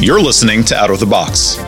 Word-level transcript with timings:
You're 0.00 0.20
listening 0.20 0.62
to 0.66 0.76
Out 0.76 0.90
of 0.90 1.00
the 1.00 1.06
Box, 1.06 1.58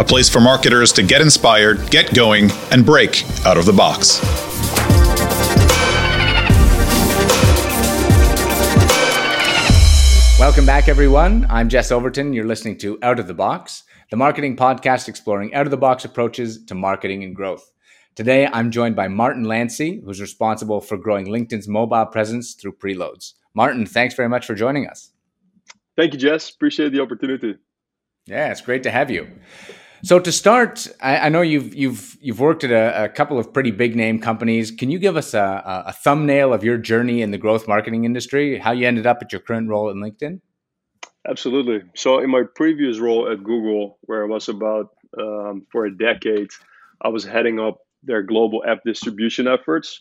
a 0.00 0.04
place 0.08 0.26
for 0.26 0.40
marketers 0.40 0.90
to 0.94 1.02
get 1.02 1.20
inspired, 1.20 1.90
get 1.90 2.14
going, 2.14 2.48
and 2.70 2.82
break 2.82 3.26
out 3.44 3.58
of 3.58 3.66
the 3.66 3.74
box. 3.74 4.22
Welcome 10.40 10.64
back, 10.64 10.88
everyone. 10.88 11.46
I'm 11.50 11.68
Jess 11.68 11.92
Overton. 11.92 12.32
You're 12.32 12.46
listening 12.46 12.78
to 12.78 12.98
Out 13.02 13.20
of 13.20 13.26
the 13.26 13.34
Box, 13.34 13.82
the 14.10 14.16
marketing 14.16 14.56
podcast 14.56 15.06
exploring 15.06 15.52
out 15.52 15.66
of 15.66 15.70
the 15.70 15.76
box 15.76 16.06
approaches 16.06 16.64
to 16.64 16.74
marketing 16.74 17.22
and 17.22 17.36
growth. 17.36 17.70
Today, 18.14 18.48
I'm 18.50 18.70
joined 18.70 18.96
by 18.96 19.08
Martin 19.08 19.44
Lancy, 19.44 20.00
who's 20.06 20.22
responsible 20.22 20.80
for 20.80 20.96
growing 20.96 21.26
LinkedIn's 21.26 21.68
mobile 21.68 22.06
presence 22.06 22.54
through 22.54 22.76
preloads. 22.76 23.34
Martin, 23.52 23.84
thanks 23.84 24.14
very 24.14 24.30
much 24.30 24.46
for 24.46 24.54
joining 24.54 24.86
us. 24.86 25.10
Thank 25.96 26.12
you, 26.12 26.18
Jess. 26.18 26.50
Appreciate 26.50 26.92
the 26.92 27.00
opportunity. 27.00 27.56
Yeah, 28.26 28.50
it's 28.50 28.60
great 28.60 28.82
to 28.84 28.90
have 28.90 29.10
you. 29.10 29.28
So 30.02 30.18
to 30.18 30.32
start, 30.32 30.86
I, 31.02 31.18
I 31.18 31.28
know 31.28 31.42
you've 31.42 31.74
you've 31.74 32.16
you've 32.20 32.40
worked 32.40 32.64
at 32.64 32.70
a, 32.70 33.04
a, 33.04 33.08
couple 33.08 33.38
of 33.38 33.52
pretty 33.52 33.70
big 33.70 33.96
name 33.96 34.18
companies. 34.18 34.70
Can 34.70 34.90
you 34.90 34.98
give 34.98 35.16
us 35.16 35.34
a, 35.34 35.84
a, 35.86 35.92
thumbnail 35.92 36.54
of 36.54 36.64
your 36.64 36.78
journey 36.78 37.20
in 37.20 37.32
the 37.32 37.38
growth 37.38 37.68
marketing 37.68 38.04
industry? 38.04 38.58
How 38.58 38.72
you 38.72 38.86
ended 38.86 39.06
up 39.06 39.18
at 39.20 39.30
your 39.30 39.42
current 39.42 39.68
role 39.68 39.90
in 39.90 39.98
LinkedIn? 39.98 40.40
Absolutely. 41.28 41.82
So 41.94 42.20
in 42.20 42.30
my 42.30 42.44
previous 42.54 42.98
role 42.98 43.30
at 43.30 43.44
Google, 43.44 43.98
where 44.02 44.24
I 44.24 44.26
was 44.26 44.48
about 44.48 44.88
um, 45.18 45.66
for 45.70 45.84
a 45.84 45.94
decade, 45.94 46.48
I 47.02 47.08
was 47.08 47.24
heading 47.24 47.60
up 47.60 47.80
their 48.02 48.22
global 48.22 48.64
app 48.66 48.78
distribution 48.86 49.46
efforts. 49.46 50.00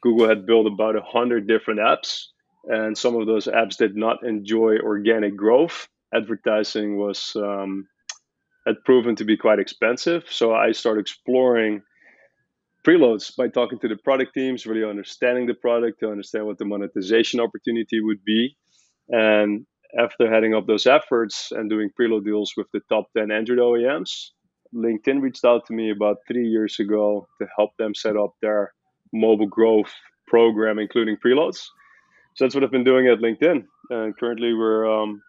Google 0.00 0.28
had 0.28 0.46
built 0.46 0.68
about 0.68 0.96
a 0.96 1.02
hundred 1.02 1.48
different 1.48 1.80
apps, 1.80 2.26
and 2.68 2.96
some 2.96 3.16
of 3.16 3.26
those 3.26 3.46
apps 3.46 3.76
did 3.76 3.96
not 3.96 4.24
enjoy 4.24 4.78
organic 4.78 5.36
growth. 5.36 5.88
Advertising 6.14 6.96
was 6.96 7.36
um, 7.36 7.86
had 8.66 8.76
proven 8.84 9.16
to 9.16 9.24
be 9.24 9.36
quite 9.36 9.58
expensive. 9.58 10.24
So 10.28 10.54
I 10.54 10.72
started 10.72 11.00
exploring 11.00 11.82
preloads 12.86 13.34
by 13.36 13.48
talking 13.48 13.78
to 13.80 13.88
the 13.88 13.96
product 13.96 14.34
teams, 14.34 14.66
really 14.66 14.88
understanding 14.88 15.46
the 15.46 15.54
product 15.54 16.00
to 16.00 16.10
understand 16.10 16.46
what 16.46 16.58
the 16.58 16.64
monetization 16.64 17.40
opportunity 17.40 18.00
would 18.00 18.22
be. 18.24 18.56
And 19.08 19.66
after 19.98 20.30
heading 20.30 20.54
up 20.54 20.66
those 20.66 20.86
efforts 20.86 21.50
and 21.50 21.70
doing 21.70 21.90
preload 21.98 22.24
deals 22.24 22.52
with 22.56 22.66
the 22.72 22.80
top 22.88 23.06
10 23.16 23.30
Android 23.30 23.58
OEMs, 23.58 24.10
LinkedIn 24.74 25.20
reached 25.20 25.44
out 25.44 25.66
to 25.66 25.72
me 25.72 25.90
about 25.90 26.16
three 26.26 26.46
years 26.46 26.78
ago 26.80 27.26
to 27.40 27.46
help 27.56 27.70
them 27.78 27.94
set 27.94 28.16
up 28.16 28.32
their 28.42 28.72
mobile 29.12 29.46
growth 29.46 29.92
program, 30.26 30.78
including 30.78 31.16
preloads. 31.24 31.64
So 32.34 32.44
that's 32.44 32.54
what 32.54 32.64
I've 32.64 32.70
been 32.70 32.84
doing 32.84 33.06
at 33.06 33.18
LinkedIn. 33.18 33.64
And 33.90 34.16
currently, 34.18 34.54
we're 34.54 34.90
um, 34.90 35.22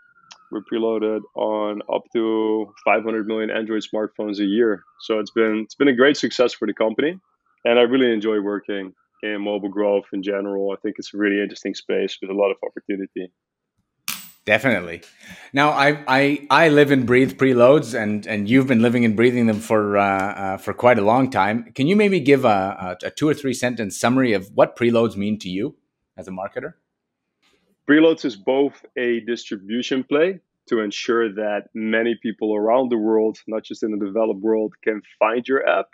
we're 0.51 0.61
preloaded 0.61 1.21
on 1.35 1.81
up 1.93 2.03
to 2.13 2.73
500 2.85 3.27
million 3.27 3.49
Android 3.49 3.83
smartphones 3.83 4.39
a 4.39 4.45
year. 4.45 4.83
So 5.01 5.19
it's 5.19 5.31
been 5.31 5.61
it's 5.65 5.75
been 5.75 5.87
a 5.87 5.95
great 5.95 6.17
success 6.17 6.53
for 6.53 6.67
the 6.67 6.73
company, 6.73 7.19
and 7.63 7.79
I 7.79 7.83
really 7.83 8.11
enjoy 8.11 8.39
working 8.41 8.93
in 9.23 9.41
mobile 9.41 9.69
growth 9.69 10.05
in 10.13 10.23
general. 10.23 10.71
I 10.71 10.75
think 10.81 10.95
it's 10.97 11.13
a 11.13 11.17
really 11.17 11.41
interesting 11.41 11.75
space 11.75 12.17
with 12.21 12.31
a 12.31 12.33
lot 12.33 12.51
of 12.51 12.57
opportunity. 12.65 13.31
Definitely. 14.45 15.01
Now, 15.53 15.71
I, 15.71 16.03
I 16.07 16.47
I 16.51 16.69
live 16.69 16.91
and 16.91 17.07
breathe 17.07 17.33
preloads, 17.33 17.99
and 17.99 18.27
and 18.27 18.47
you've 18.47 18.67
been 18.67 18.81
living 18.81 19.03
and 19.03 19.15
breathing 19.15 19.47
them 19.47 19.59
for 19.59 19.97
uh, 19.97 20.03
uh, 20.03 20.57
for 20.57 20.73
quite 20.73 20.99
a 20.99 21.01
long 21.01 21.31
time. 21.31 21.71
Can 21.73 21.87
you 21.87 21.95
maybe 21.95 22.19
give 22.19 22.45
a, 22.45 22.97
a, 23.01 23.07
a 23.07 23.11
two 23.11 23.27
or 23.27 23.33
three 23.33 23.53
sentence 23.53 23.99
summary 23.99 24.33
of 24.33 24.49
what 24.53 24.77
preloads 24.77 25.15
mean 25.15 25.39
to 25.39 25.49
you 25.49 25.75
as 26.15 26.27
a 26.27 26.31
marketer? 26.31 26.73
Preloads 27.89 28.25
is 28.25 28.35
both 28.35 28.83
a 28.97 29.19
distribution 29.21 30.03
play 30.03 30.39
to 30.67 30.79
ensure 30.79 31.31
that 31.33 31.69
many 31.75 32.15
people 32.21 32.55
around 32.55 32.89
the 32.89 32.97
world, 32.97 33.37
not 33.47 33.63
just 33.63 33.83
in 33.83 33.91
the 33.91 34.03
developed 34.03 34.41
world, 34.41 34.73
can 34.83 35.01
find 35.19 35.47
your 35.47 35.67
app, 35.67 35.89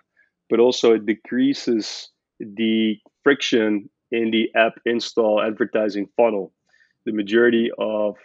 but 0.50 0.60
also 0.60 0.94
it 0.94 1.06
decreases 1.06 2.10
the 2.40 2.96
friction 3.24 3.90
in 4.12 4.32
the 4.32 4.50
app 4.56 4.74
install 4.86 5.42
advertising 5.42 6.08
funnel. 6.16 6.54
The 7.06 7.12
majority 7.12 7.70
of 7.78 8.16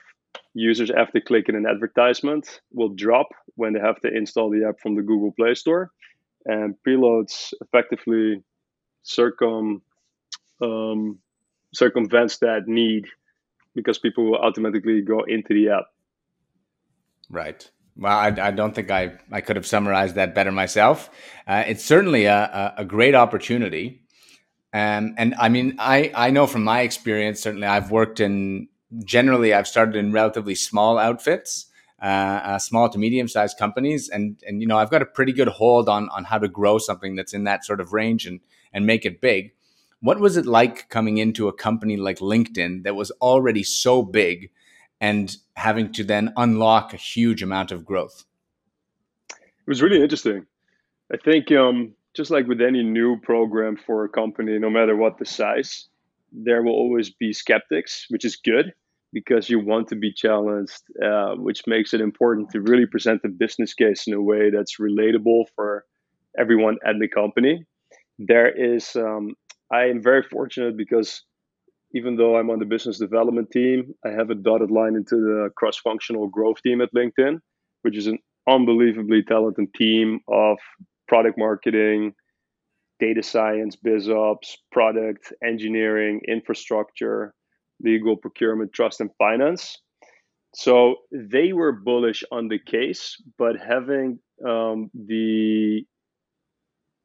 users 0.54 0.90
after 0.90 1.20
clicking 1.20 1.56
an 1.56 1.66
advertisement 1.66 2.60
will 2.72 2.90
drop 2.90 3.28
when 3.56 3.72
they 3.72 3.80
have 3.80 4.00
to 4.00 4.08
install 4.08 4.50
the 4.50 4.64
app 4.68 4.78
from 4.80 4.94
the 4.94 5.02
Google 5.02 5.32
Play 5.32 5.54
Store. 5.54 5.90
And 6.44 6.76
preloads 6.86 7.52
effectively 7.60 8.44
circum 9.02 9.82
um, 10.62 11.18
circumvents 11.74 12.38
that 12.38 12.68
need 12.68 13.06
because 13.76 13.98
people 14.00 14.24
will 14.24 14.38
automatically 14.38 15.00
go 15.02 15.20
into 15.22 15.54
the 15.54 15.68
app. 15.70 15.86
Right. 17.30 17.70
Well, 17.96 18.16
I, 18.16 18.26
I 18.48 18.50
don't 18.50 18.74
think 18.74 18.90
I, 18.90 19.12
I 19.30 19.40
could 19.40 19.56
have 19.56 19.66
summarized 19.66 20.16
that 20.16 20.34
better 20.34 20.52
myself. 20.52 21.08
Uh, 21.46 21.64
it's 21.66 21.84
certainly 21.84 22.24
a, 22.24 22.74
a, 22.78 22.82
a 22.82 22.84
great 22.84 23.14
opportunity. 23.14 24.02
Um, 24.72 25.14
and 25.16 25.34
I 25.38 25.48
mean, 25.48 25.76
I, 25.78 26.12
I 26.14 26.30
know 26.30 26.46
from 26.46 26.62
my 26.64 26.80
experience, 26.82 27.40
certainly 27.40 27.66
I've 27.66 27.90
worked 27.90 28.20
in, 28.20 28.68
generally, 29.04 29.54
I've 29.54 29.66
started 29.66 29.96
in 29.96 30.12
relatively 30.12 30.54
small 30.54 30.98
outfits, 30.98 31.66
uh, 32.02 32.04
uh, 32.04 32.58
small 32.58 32.90
to 32.90 32.98
medium 32.98 33.28
sized 33.28 33.56
companies. 33.58 34.10
And, 34.10 34.38
and, 34.46 34.60
you 34.60 34.66
know, 34.66 34.76
I've 34.76 34.90
got 34.90 35.00
a 35.00 35.06
pretty 35.06 35.32
good 35.32 35.48
hold 35.48 35.88
on, 35.88 36.10
on 36.10 36.24
how 36.24 36.38
to 36.38 36.48
grow 36.48 36.76
something 36.78 37.16
that's 37.16 37.32
in 37.32 37.44
that 37.44 37.64
sort 37.64 37.80
of 37.80 37.94
range 37.94 38.26
and, 38.26 38.40
and 38.72 38.84
make 38.84 39.06
it 39.06 39.22
big. 39.22 39.52
What 40.00 40.20
was 40.20 40.36
it 40.36 40.46
like 40.46 40.88
coming 40.88 41.18
into 41.18 41.48
a 41.48 41.52
company 41.52 41.96
like 41.96 42.18
LinkedIn 42.18 42.84
that 42.84 42.94
was 42.94 43.10
already 43.12 43.62
so 43.62 44.02
big 44.02 44.50
and 45.00 45.36
having 45.54 45.92
to 45.92 46.04
then 46.04 46.32
unlock 46.36 46.92
a 46.92 46.98
huge 46.98 47.42
amount 47.42 47.72
of 47.72 47.84
growth? 47.84 48.24
It 49.30 49.68
was 49.68 49.82
really 49.82 50.02
interesting. 50.02 50.46
I 51.12 51.16
think 51.16 51.50
um, 51.52 51.94
just 52.14 52.30
like 52.30 52.46
with 52.46 52.60
any 52.60 52.82
new 52.82 53.18
program 53.20 53.76
for 53.76 54.04
a 54.04 54.08
company, 54.08 54.58
no 54.58 54.70
matter 54.70 54.96
what 54.96 55.18
the 55.18 55.24
size, 55.24 55.88
there 56.32 56.62
will 56.62 56.72
always 56.72 57.10
be 57.10 57.32
skeptics, 57.32 58.06
which 58.08 58.24
is 58.24 58.36
good 58.36 58.72
because 59.12 59.48
you 59.48 59.60
want 59.60 59.88
to 59.88 59.96
be 59.96 60.12
challenged, 60.12 60.82
uh, 61.02 61.34
which 61.36 61.62
makes 61.66 61.94
it 61.94 62.00
important 62.00 62.50
to 62.50 62.60
really 62.60 62.86
present 62.86 63.22
the 63.22 63.28
business 63.28 63.72
case 63.72 64.06
in 64.06 64.12
a 64.12 64.20
way 64.20 64.50
that's 64.50 64.76
relatable 64.78 65.44
for 65.54 65.84
everyone 66.38 66.76
at 66.84 66.96
the 67.00 67.08
company. 67.08 67.64
There 68.18 68.48
is 68.48 68.94
um, 68.96 69.34
I 69.72 69.84
am 69.84 70.02
very 70.02 70.22
fortunate 70.22 70.76
because 70.76 71.22
even 71.94 72.16
though 72.16 72.36
I'm 72.36 72.50
on 72.50 72.58
the 72.58 72.64
business 72.64 72.98
development 72.98 73.50
team, 73.50 73.94
I 74.04 74.10
have 74.10 74.30
a 74.30 74.34
dotted 74.34 74.70
line 74.70 74.96
into 74.96 75.16
the 75.16 75.50
cross 75.56 75.78
functional 75.78 76.28
growth 76.28 76.60
team 76.62 76.80
at 76.80 76.92
LinkedIn, 76.94 77.38
which 77.82 77.96
is 77.96 78.06
an 78.06 78.18
unbelievably 78.48 79.24
talented 79.24 79.72
team 79.74 80.20
of 80.28 80.58
product 81.08 81.38
marketing, 81.38 82.12
data 83.00 83.22
science, 83.22 83.76
biz 83.76 84.08
ops, 84.08 84.56
product 84.72 85.32
engineering, 85.44 86.20
infrastructure, 86.28 87.34
legal, 87.80 88.16
procurement, 88.16 88.72
trust, 88.72 89.00
and 89.00 89.10
finance. 89.18 89.78
So 90.54 90.96
they 91.12 91.52
were 91.52 91.72
bullish 91.72 92.24
on 92.32 92.48
the 92.48 92.58
case, 92.58 93.16
but 93.36 93.56
having 93.56 94.18
um, 94.46 94.90
the 94.94 95.84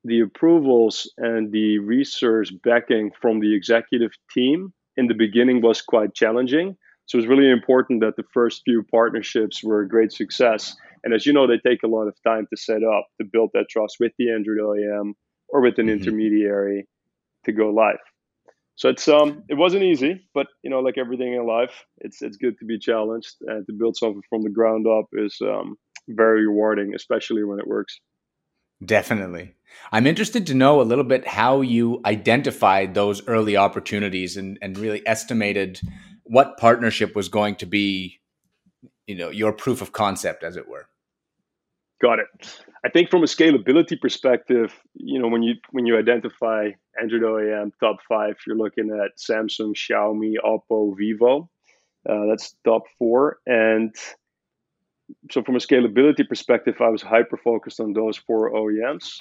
the 0.04 0.22
approvals 0.22 1.12
and 1.18 1.52
the 1.52 1.80
research 1.80 2.52
backing 2.64 3.12
from 3.22 3.40
the 3.40 3.56
executive 3.56 4.12
team 4.34 4.74
in 4.98 5.08
the 5.08 5.14
beginning 5.14 5.62
was 5.62 5.82
quite 5.82 6.14
challenging. 6.14 6.76
So 7.06 7.18
it 7.18 7.22
was 7.22 7.28
really 7.28 7.50
important 7.50 8.02
that 8.02 8.16
the 8.16 8.24
first 8.34 8.62
few 8.64 8.84
partnerships 8.90 9.64
were 9.64 9.82
a 9.82 9.88
great 9.88 10.12
success. 10.12 10.76
And 11.04 11.14
as 11.14 11.26
you 11.26 11.34
know, 11.34 11.48
they 11.48 11.58
take 11.58 11.84
a 11.84 11.88
lot 11.88 12.08
of 12.08 12.16
time 12.24 12.48
to 12.50 12.58
set 12.58 12.84
up, 12.84 13.08
to 13.20 13.28
build 13.32 13.52
that 13.54 13.68
trust 13.70 13.98
with 14.00 14.12
the 14.18 14.32
Android 14.32 14.60
OEM 14.60 15.14
or 15.50 15.62
with 15.62 15.78
an 15.78 15.88
mm-hmm. 15.88 16.02
intermediary 16.02 16.88
to 17.46 17.52
go 17.52 17.70
live. 17.70 18.00
So 18.76 18.90
it's 18.90 19.08
um 19.08 19.44
it 19.50 19.56
wasn't 19.56 19.84
easy, 19.84 20.26
but 20.34 20.48
you 20.64 20.70
know, 20.70 20.80
like 20.80 20.98
everything 20.98 21.34
in 21.34 21.46
life, 21.46 21.86
it's 21.98 22.22
it's 22.22 22.38
good 22.38 22.58
to 22.60 22.66
be 22.66 22.80
challenged 22.80 23.36
and 23.42 23.66
to 23.68 23.74
build 23.74 23.96
something 23.96 24.24
from 24.30 24.42
the 24.42 24.50
ground 24.50 24.88
up 24.88 25.06
is 25.14 25.38
um, 25.42 25.78
very 26.08 26.48
rewarding, 26.48 26.96
especially 26.96 27.44
when 27.44 27.60
it 27.60 27.68
works. 27.68 28.00
Definitely. 28.84 29.54
I'm 29.92 30.08
interested 30.08 30.48
to 30.48 30.54
know 30.54 30.82
a 30.82 30.84
little 30.84 31.04
bit 31.04 31.28
how 31.28 31.62
you 31.62 32.02
identified 32.06 32.94
those 32.94 33.28
early 33.28 33.58
opportunities 33.58 34.38
and, 34.38 34.58
and 34.62 34.78
really 34.78 35.06
estimated 35.06 35.80
what 36.24 36.58
partnership 36.58 37.16
was 37.16 37.30
going 37.30 37.56
to 37.58 37.66
be, 37.66 38.20
you 39.06 39.16
know, 39.16 39.30
your 39.30 39.52
proof 39.52 39.82
of 39.82 39.92
concept, 39.92 40.44
as 40.44 40.56
it 40.56 40.68
were. 40.68 40.88
Got 42.02 42.20
it. 42.20 42.28
I 42.84 42.90
think 42.90 43.12
from 43.12 43.22
a 43.22 43.28
scalability 43.28 44.00
perspective, 44.00 44.74
you 44.96 45.22
know, 45.22 45.28
when 45.28 45.44
you 45.44 45.56
when 45.70 45.86
you 45.86 46.00
identify 46.00 46.70
Android 47.00 47.22
OEM 47.22 47.72
top 47.80 47.98
five, 48.10 48.38
you're 48.48 48.56
looking 48.56 48.90
at 48.90 49.20
Samsung, 49.20 49.76
Xiaomi, 49.76 50.36
Oppo, 50.44 50.98
Vivo. 50.98 51.50
Uh, 52.10 52.26
that's 52.28 52.56
top 52.66 52.84
four, 52.98 53.38
and 53.46 53.94
so 55.30 55.44
from 55.44 55.56
a 55.56 55.60
scalability 55.60 56.28
perspective, 56.28 56.76
I 56.80 56.90
was 56.90 57.02
hyper 57.02 57.38
focused 57.38 57.80
on 57.80 57.94
those 57.94 58.18
four 58.18 58.52
OEMs. 58.52 59.20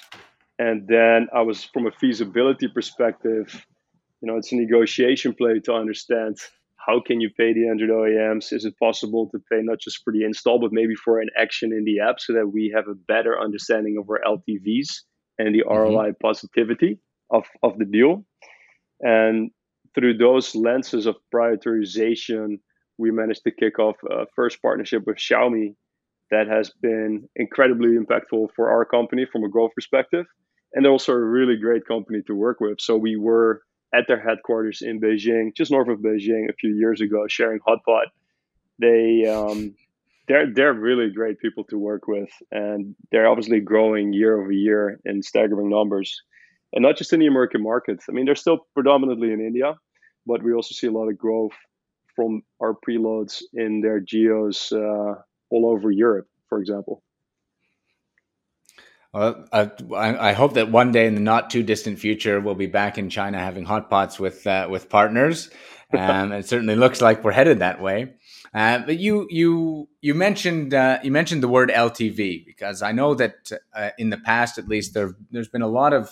And 0.61 0.87
then 0.87 1.27
I 1.33 1.41
was 1.41 1.63
from 1.63 1.87
a 1.87 1.91
feasibility 1.91 2.67
perspective, 2.67 3.65
you 4.21 4.27
know, 4.27 4.37
it's 4.37 4.51
a 4.51 4.55
negotiation 4.55 5.33
play 5.33 5.59
to 5.61 5.73
understand 5.73 6.37
how 6.75 7.01
can 7.01 7.19
you 7.19 7.31
pay 7.35 7.51
the 7.51 7.67
Android 7.67 7.89
OEMs? 7.89 8.53
Is 8.53 8.63
it 8.63 8.77
possible 8.77 9.27
to 9.31 9.39
pay 9.51 9.61
not 9.63 9.79
just 9.79 10.03
for 10.03 10.13
the 10.13 10.23
install, 10.23 10.59
but 10.59 10.71
maybe 10.71 10.93
for 10.93 11.19
an 11.19 11.29
action 11.35 11.71
in 11.73 11.83
the 11.83 11.99
app 12.07 12.19
so 12.19 12.33
that 12.33 12.45
we 12.45 12.71
have 12.75 12.87
a 12.87 12.93
better 12.93 13.39
understanding 13.41 13.97
of 13.97 14.07
our 14.07 14.21
LTVs 14.23 14.89
and 15.39 15.55
the 15.55 15.63
mm-hmm. 15.63 15.95
ROI 15.95 16.11
positivity 16.21 16.99
of, 17.31 17.45
of 17.63 17.79
the 17.79 17.85
deal? 17.85 18.23
And 18.99 19.49
through 19.95 20.19
those 20.19 20.53
lenses 20.53 21.07
of 21.07 21.15
prioritization, 21.33 22.59
we 22.99 23.09
managed 23.09 23.45
to 23.45 23.51
kick 23.51 23.79
off 23.79 23.95
a 24.07 24.27
first 24.35 24.61
partnership 24.61 25.07
with 25.07 25.17
Xiaomi 25.17 25.73
that 26.29 26.47
has 26.47 26.69
been 26.69 27.27
incredibly 27.35 27.97
impactful 27.97 28.49
for 28.55 28.69
our 28.69 28.85
company 28.85 29.25
from 29.25 29.43
a 29.43 29.49
growth 29.49 29.71
perspective. 29.73 30.27
And 30.73 30.85
they're 30.85 30.91
also 30.91 31.13
a 31.13 31.19
really 31.19 31.57
great 31.57 31.85
company 31.85 32.21
to 32.27 32.35
work 32.35 32.59
with. 32.61 32.79
So 32.79 32.95
we 32.97 33.17
were 33.17 33.61
at 33.93 34.07
their 34.07 34.19
headquarters 34.19 34.81
in 34.81 35.01
Beijing, 35.01 35.55
just 35.55 35.71
north 35.71 35.89
of 35.89 35.99
Beijing, 35.99 36.49
a 36.49 36.53
few 36.53 36.75
years 36.75 37.01
ago, 37.01 37.27
sharing 37.27 37.59
Hotpot. 37.59 38.05
They 38.79 39.25
um, 39.27 39.75
they're 40.27 40.51
they're 40.53 40.73
really 40.73 41.09
great 41.09 41.39
people 41.39 41.65
to 41.65 41.77
work 41.77 42.07
with, 42.07 42.29
and 42.51 42.95
they're 43.11 43.27
obviously 43.27 43.59
growing 43.59 44.13
year 44.13 44.41
over 44.41 44.51
year 44.51 44.99
in 45.05 45.21
staggering 45.21 45.69
numbers, 45.69 46.21
and 46.73 46.83
not 46.83 46.97
just 46.97 47.11
in 47.11 47.19
the 47.19 47.27
American 47.27 47.61
market. 47.61 47.99
I 48.07 48.13
mean, 48.13 48.25
they're 48.25 48.35
still 48.35 48.65
predominantly 48.73 49.33
in 49.33 49.41
India, 49.41 49.75
but 50.25 50.41
we 50.41 50.53
also 50.53 50.73
see 50.73 50.87
a 50.87 50.91
lot 50.91 51.09
of 51.09 51.17
growth 51.17 51.51
from 52.15 52.43
our 52.61 52.75
preloads 52.87 53.41
in 53.53 53.81
their 53.81 53.99
geos 53.99 54.71
uh, 54.71 55.15
all 55.49 55.69
over 55.69 55.91
Europe, 55.91 56.27
for 56.49 56.59
example. 56.59 57.03
Well, 59.13 59.45
uh, 59.51 59.67
I, 59.93 60.29
I, 60.29 60.33
hope 60.33 60.53
that 60.53 60.71
one 60.71 60.93
day 60.93 61.05
in 61.05 61.15
the 61.15 61.21
not 61.21 61.49
too 61.49 61.63
distant 61.63 61.99
future, 61.99 62.39
we'll 62.39 62.55
be 62.55 62.67
back 62.67 62.97
in 62.97 63.09
China 63.09 63.39
having 63.39 63.65
hot 63.65 63.89
pots 63.89 64.17
with 64.19 64.47
uh, 64.47 64.67
with 64.69 64.89
partners. 64.89 65.49
Um, 65.93 66.31
it 66.31 66.47
certainly 66.47 66.77
looks 66.77 67.01
like 67.01 67.21
we're 67.21 67.33
headed 67.33 67.59
that 67.59 67.81
way. 67.81 68.13
Uh, 68.53 68.79
but 68.79 68.97
you 68.97 69.27
you 69.29 69.89
you 69.99 70.13
mentioned 70.13 70.73
uh, 70.73 70.99
you 71.03 71.11
mentioned 71.11 71.43
the 71.43 71.49
word 71.49 71.69
LTV 71.69 72.45
because 72.45 72.81
I 72.81 72.93
know 72.93 73.13
that 73.15 73.51
uh, 73.73 73.89
in 73.97 74.09
the 74.09 74.17
past, 74.17 74.57
at 74.57 74.69
least, 74.69 74.93
there 74.93 75.15
there's 75.31 75.49
been 75.49 75.61
a 75.61 75.67
lot 75.67 75.91
of, 75.91 76.05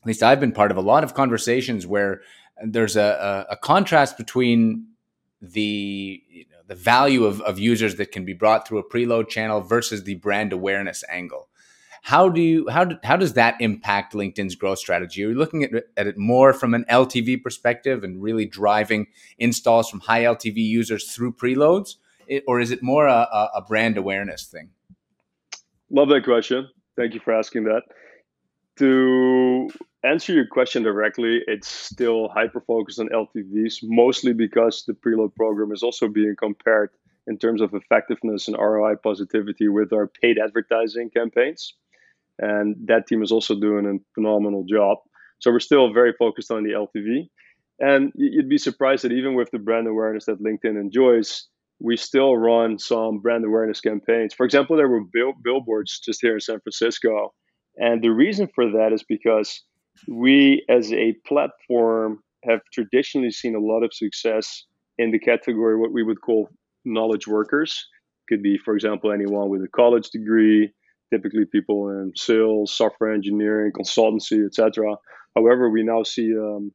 at 0.00 0.06
least 0.06 0.22
I've 0.22 0.38
been 0.38 0.52
part 0.52 0.70
of 0.70 0.76
a 0.76 0.82
lot 0.82 1.02
of 1.02 1.14
conversations 1.14 1.84
where 1.84 2.20
there's 2.64 2.94
a, 2.94 3.46
a, 3.48 3.54
a 3.54 3.56
contrast 3.56 4.16
between 4.16 4.86
the 5.42 6.22
you 6.30 6.44
know, 6.52 6.58
the 6.68 6.76
value 6.76 7.24
of, 7.24 7.40
of 7.40 7.58
users 7.58 7.96
that 7.96 8.12
can 8.12 8.24
be 8.24 8.34
brought 8.34 8.68
through 8.68 8.78
a 8.78 8.88
preload 8.88 9.28
channel 9.28 9.60
versus 9.60 10.04
the 10.04 10.14
brand 10.14 10.52
awareness 10.52 11.02
angle. 11.08 11.48
How 12.06 12.28
do 12.28 12.40
you 12.40 12.68
how 12.68 12.84
do, 12.84 12.96
how 13.02 13.16
does 13.16 13.32
that 13.32 13.56
impact 13.60 14.12
LinkedIn's 14.14 14.54
growth 14.54 14.78
strategy? 14.78 15.24
Are 15.24 15.30
you 15.30 15.34
looking 15.34 15.64
at, 15.64 15.72
at 15.96 16.06
it 16.06 16.16
more 16.16 16.52
from 16.52 16.72
an 16.72 16.84
LTV 16.88 17.42
perspective 17.42 18.04
and 18.04 18.22
really 18.22 18.46
driving 18.46 19.08
installs 19.40 19.90
from 19.90 19.98
high 19.98 20.22
LTV 20.22 20.54
users 20.54 21.12
through 21.12 21.32
preloads, 21.32 21.96
or 22.46 22.60
is 22.60 22.70
it 22.70 22.80
more 22.80 23.08
a, 23.08 23.26
a 23.56 23.60
brand 23.60 23.98
awareness 23.98 24.44
thing? 24.44 24.70
Love 25.90 26.08
that 26.10 26.22
question. 26.22 26.68
Thank 26.96 27.14
you 27.14 27.18
for 27.18 27.34
asking 27.34 27.64
that. 27.64 27.82
To 28.76 29.68
answer 30.04 30.32
your 30.32 30.46
question 30.46 30.84
directly, 30.84 31.40
it's 31.48 31.66
still 31.66 32.28
hyper 32.28 32.60
focused 32.60 33.00
on 33.00 33.08
LTVs, 33.08 33.78
mostly 33.82 34.32
because 34.32 34.84
the 34.86 34.92
preload 34.92 35.34
program 35.34 35.72
is 35.72 35.82
also 35.82 36.06
being 36.06 36.36
compared 36.38 36.90
in 37.26 37.36
terms 37.36 37.60
of 37.60 37.74
effectiveness 37.74 38.46
and 38.46 38.56
ROI 38.56 38.94
positivity 39.02 39.66
with 39.66 39.92
our 39.92 40.06
paid 40.06 40.38
advertising 40.38 41.10
campaigns 41.10 41.74
and 42.38 42.76
that 42.86 43.06
team 43.06 43.22
is 43.22 43.32
also 43.32 43.58
doing 43.58 43.86
a 43.86 43.98
phenomenal 44.14 44.64
job. 44.68 44.98
So 45.40 45.50
we're 45.50 45.60
still 45.60 45.92
very 45.92 46.14
focused 46.18 46.50
on 46.50 46.64
the 46.64 46.70
LTV, 46.70 47.28
and 47.78 48.12
you'd 48.14 48.48
be 48.48 48.58
surprised 48.58 49.04
that 49.04 49.12
even 49.12 49.34
with 49.34 49.50
the 49.50 49.58
brand 49.58 49.86
awareness 49.86 50.26
that 50.26 50.42
LinkedIn 50.42 50.80
enjoys, 50.80 51.46
we 51.80 51.96
still 51.96 52.36
run 52.36 52.78
some 52.78 53.18
brand 53.18 53.44
awareness 53.44 53.80
campaigns. 53.80 54.32
For 54.32 54.46
example, 54.46 54.76
there 54.76 54.88
were 54.88 55.04
bill- 55.04 55.34
billboards 55.42 56.00
just 56.00 56.20
here 56.22 56.34
in 56.34 56.40
San 56.40 56.60
Francisco, 56.60 57.34
and 57.76 58.02
the 58.02 58.10
reason 58.10 58.48
for 58.54 58.70
that 58.70 58.92
is 58.92 59.02
because 59.02 59.62
we, 60.08 60.64
as 60.68 60.92
a 60.92 61.14
platform, 61.26 62.20
have 62.44 62.60
traditionally 62.72 63.30
seen 63.30 63.54
a 63.54 63.60
lot 63.60 63.82
of 63.82 63.92
success 63.92 64.64
in 64.98 65.10
the 65.10 65.18
category 65.18 65.76
what 65.76 65.92
we 65.92 66.02
would 66.02 66.20
call 66.20 66.48
knowledge 66.84 67.26
workers. 67.26 67.86
Could 68.28 68.42
be, 68.42 68.58
for 68.58 68.74
example, 68.74 69.12
anyone 69.12 69.48
with 69.50 69.62
a 69.62 69.68
college 69.68 70.10
degree, 70.10 70.72
typically 71.12 71.44
people 71.44 71.90
in 71.90 72.12
sales, 72.16 72.74
software 72.74 73.12
engineering, 73.12 73.72
consultancy, 73.72 74.44
etc. 74.46 74.96
However, 75.34 75.70
we 75.70 75.82
now 75.82 76.02
see 76.02 76.32
um, 76.36 76.72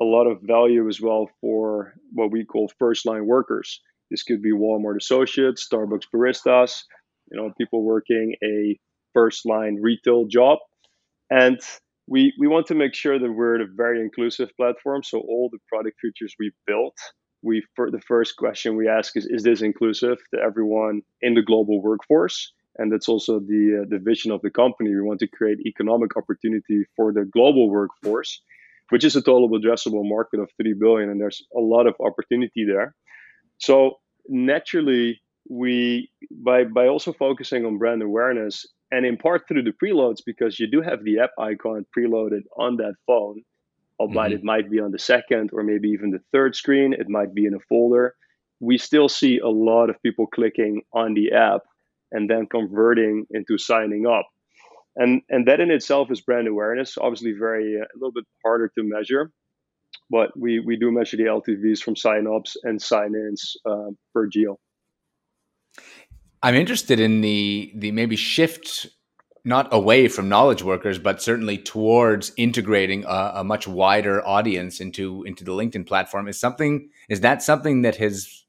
a 0.00 0.04
lot 0.04 0.26
of 0.26 0.42
value 0.42 0.88
as 0.88 1.00
well 1.00 1.28
for 1.40 1.94
what 2.12 2.30
we 2.30 2.44
call 2.44 2.70
first 2.78 3.06
line 3.06 3.26
workers. 3.26 3.80
This 4.10 4.22
could 4.22 4.42
be 4.42 4.52
Walmart 4.52 4.96
associates, 5.00 5.66
Starbucks 5.70 6.06
baristas, 6.14 6.82
you 7.30 7.40
know, 7.40 7.52
people 7.56 7.82
working 7.82 8.34
a 8.42 8.78
first 9.12 9.46
line 9.46 9.78
retail 9.80 10.26
job. 10.26 10.58
And 11.30 11.58
we, 12.06 12.34
we 12.38 12.46
want 12.46 12.66
to 12.66 12.74
make 12.74 12.94
sure 12.94 13.18
that 13.18 13.32
we're 13.32 13.62
a 13.62 13.66
very 13.74 14.00
inclusive 14.00 14.50
platform. 14.56 15.02
So 15.02 15.18
all 15.18 15.48
the 15.50 15.58
product 15.68 15.98
features 16.00 16.34
we 16.38 16.52
built, 16.66 16.96
we 17.42 17.62
the 17.76 18.00
first 18.06 18.36
question 18.36 18.76
we 18.76 18.88
ask 18.88 19.16
is, 19.16 19.26
is 19.26 19.42
this 19.42 19.62
inclusive 19.62 20.18
to 20.34 20.40
everyone 20.40 21.02
in 21.22 21.34
the 21.34 21.42
global 21.42 21.82
workforce? 21.82 22.52
And 22.76 22.92
that's 22.92 23.08
also 23.08 23.38
the 23.38 23.82
uh, 23.82 23.86
the 23.88 23.98
vision 23.98 24.30
of 24.32 24.40
the 24.42 24.50
company. 24.50 24.90
We 24.90 25.02
want 25.02 25.20
to 25.20 25.28
create 25.28 25.58
economic 25.66 26.16
opportunity 26.16 26.84
for 26.96 27.12
the 27.12 27.24
global 27.24 27.70
workforce, 27.70 28.40
which 28.90 29.04
is 29.04 29.16
a 29.16 29.22
total 29.22 29.48
addressable 29.50 30.08
market 30.08 30.40
of 30.40 30.50
three 30.56 30.74
billion, 30.74 31.10
and 31.10 31.20
there's 31.20 31.42
a 31.56 31.60
lot 31.60 31.86
of 31.86 31.94
opportunity 32.00 32.64
there. 32.66 32.94
So 33.58 33.98
naturally, 34.28 35.20
we 35.48 36.10
by 36.30 36.64
by 36.64 36.88
also 36.88 37.12
focusing 37.12 37.64
on 37.64 37.78
brand 37.78 38.02
awareness 38.02 38.66
and 38.90 39.04
in 39.06 39.16
part 39.16 39.46
through 39.46 39.62
the 39.62 39.72
preloads 39.72 40.18
because 40.24 40.58
you 40.60 40.66
do 40.70 40.80
have 40.80 41.04
the 41.04 41.18
app 41.18 41.30
icon 41.38 41.84
preloaded 41.96 42.42
on 42.56 42.76
that 42.76 42.94
phone, 43.06 43.42
albeit 43.98 44.26
mm-hmm. 44.26 44.38
it 44.38 44.44
might 44.44 44.70
be 44.70 44.80
on 44.80 44.92
the 44.92 44.98
second 44.98 45.50
or 45.52 45.62
maybe 45.62 45.88
even 45.88 46.10
the 46.10 46.20
third 46.32 46.54
screen. 46.54 46.92
It 46.92 47.08
might 47.08 47.34
be 47.34 47.46
in 47.46 47.54
a 47.54 47.60
folder. 47.68 48.14
We 48.60 48.78
still 48.78 49.08
see 49.08 49.38
a 49.38 49.48
lot 49.48 49.90
of 49.90 50.00
people 50.02 50.26
clicking 50.26 50.82
on 50.92 51.14
the 51.14 51.32
app 51.32 51.62
and 52.12 52.28
then 52.28 52.46
converting 52.46 53.26
into 53.30 53.58
signing 53.58 54.06
up. 54.06 54.26
And, 54.96 55.22
and 55.28 55.48
that 55.48 55.60
in 55.60 55.70
itself 55.70 56.10
is 56.10 56.20
brand 56.20 56.46
awareness, 56.46 56.96
obviously 56.98 57.32
very 57.38 57.76
uh, 57.80 57.84
a 57.84 57.96
little 57.96 58.12
bit 58.12 58.24
harder 58.44 58.68
to 58.76 58.84
measure, 58.84 59.30
but 60.08 60.38
we, 60.38 60.60
we 60.60 60.76
do 60.76 60.92
measure 60.92 61.16
the 61.16 61.24
LTVs 61.24 61.80
from 61.80 61.96
sign-ups 61.96 62.56
and 62.62 62.80
sign-ins 62.80 63.56
uh, 63.66 63.90
per 64.12 64.28
geo. 64.28 64.58
I'm 66.42 66.54
interested 66.54 67.00
in 67.00 67.22
the 67.22 67.72
the 67.74 67.90
maybe 67.90 68.16
shift 68.16 68.86
not 69.46 69.72
away 69.72 70.08
from 70.08 70.28
knowledge 70.28 70.62
workers, 70.62 70.98
but 70.98 71.22
certainly 71.22 71.58
towards 71.58 72.32
integrating 72.36 73.04
a, 73.04 73.32
a, 73.36 73.44
much 73.44 73.66
wider 73.66 74.26
audience 74.26 74.80
into 74.80 75.22
into 75.24 75.42
the 75.42 75.52
LinkedIn 75.52 75.86
platform. 75.86 76.28
Is 76.28 76.38
something 76.38 76.90
is 77.08 77.20
that 77.20 77.42
something 77.42 77.82
that 77.82 77.96
has 77.96 78.43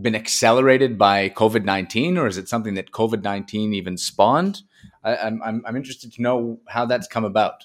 been 0.00 0.14
accelerated 0.14 0.98
by 0.98 1.28
COVID 1.30 1.64
19, 1.64 2.18
or 2.18 2.26
is 2.26 2.38
it 2.38 2.48
something 2.48 2.74
that 2.74 2.90
COVID 2.90 3.22
19 3.22 3.74
even 3.74 3.96
spawned? 3.96 4.62
I, 5.02 5.16
I'm, 5.16 5.40
I'm 5.42 5.76
interested 5.76 6.12
to 6.12 6.22
know 6.22 6.60
how 6.68 6.86
that's 6.86 7.06
come 7.06 7.24
about. 7.24 7.64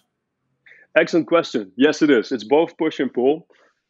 Excellent 0.95 1.27
question. 1.27 1.71
Yes, 1.77 2.01
it 2.01 2.09
is. 2.09 2.31
It's 2.31 2.43
both 2.43 2.77
push 2.77 2.99
and 2.99 3.13
pull 3.13 3.47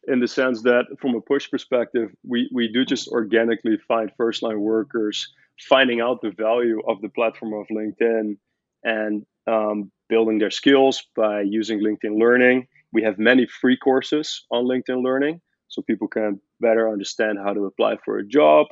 in 0.07 0.19
the 0.19 0.27
sense 0.27 0.63
that, 0.63 0.85
from 0.99 1.15
a 1.15 1.21
push 1.21 1.49
perspective, 1.49 2.09
we, 2.27 2.49
we 2.53 2.71
do 2.71 2.85
just 2.85 3.07
organically 3.07 3.77
find 3.87 4.11
first 4.17 4.43
line 4.43 4.59
workers 4.59 5.31
finding 5.59 6.01
out 6.01 6.21
the 6.21 6.31
value 6.31 6.81
of 6.87 7.01
the 7.01 7.09
platform 7.09 7.53
of 7.53 7.67
LinkedIn 7.67 8.37
and 8.83 9.25
um, 9.47 9.91
building 10.09 10.39
their 10.39 10.51
skills 10.51 11.03
by 11.15 11.41
using 11.41 11.79
LinkedIn 11.79 12.19
Learning. 12.19 12.67
We 12.93 13.03
have 13.03 13.19
many 13.19 13.45
free 13.45 13.77
courses 13.77 14.45
on 14.51 14.65
LinkedIn 14.65 15.03
Learning 15.03 15.41
so 15.67 15.81
people 15.81 16.07
can 16.07 16.39
better 16.61 16.89
understand 16.89 17.39
how 17.43 17.53
to 17.53 17.65
apply 17.65 17.97
for 18.05 18.17
a 18.17 18.25
job, 18.25 18.67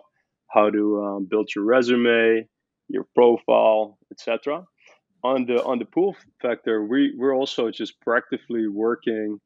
how 0.48 0.70
to 0.70 1.04
um, 1.04 1.28
build 1.30 1.50
your 1.56 1.66
resume, 1.66 2.48
your 2.88 3.06
profile, 3.16 3.98
etc. 4.12 4.66
On 5.24 5.46
the 5.46 5.64
on 5.64 5.80
the 5.80 5.86
pull 5.86 6.16
factor, 6.42 6.84
we 6.84 7.14
we're 7.18 7.36
also 7.36 7.70
just 7.72 8.00
practically 8.02 8.68
working 8.68 9.40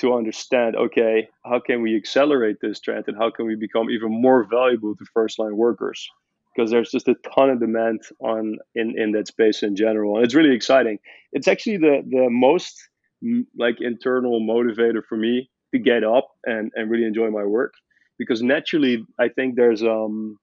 to 0.00 0.12
understand 0.12 0.74
okay 0.74 1.28
how 1.44 1.60
can 1.60 1.80
we 1.80 1.96
accelerate 1.96 2.56
this 2.60 2.80
trend 2.80 3.04
and 3.06 3.16
how 3.16 3.30
can 3.30 3.46
we 3.46 3.54
become 3.54 3.88
even 3.90 4.10
more 4.10 4.44
valuable 4.44 4.96
to 4.96 5.04
first 5.14 5.38
line 5.38 5.56
workers? 5.56 6.08
Because 6.54 6.70
there's 6.70 6.90
just 6.90 7.08
a 7.08 7.14
ton 7.34 7.50
of 7.50 7.60
demand 7.60 8.02
on 8.20 8.56
in 8.74 8.98
in 8.98 9.12
that 9.12 9.28
space 9.28 9.62
in 9.62 9.76
general 9.76 10.16
and 10.16 10.24
it's 10.24 10.34
really 10.34 10.54
exciting. 10.54 10.98
It's 11.32 11.48
actually 11.48 11.78
the 11.78 12.02
the 12.08 12.28
most 12.30 12.88
like 13.56 13.76
internal 13.80 14.40
motivator 14.40 15.02
for 15.08 15.16
me 15.16 15.48
to 15.72 15.78
get 15.78 16.04
up 16.04 16.28
and, 16.44 16.70
and 16.74 16.90
really 16.90 17.06
enjoy 17.06 17.30
my 17.30 17.44
work 17.44 17.72
because 18.18 18.42
naturally 18.42 19.04
I 19.18 19.28
think 19.28 19.56
there's 19.56 19.82
um 19.82 20.36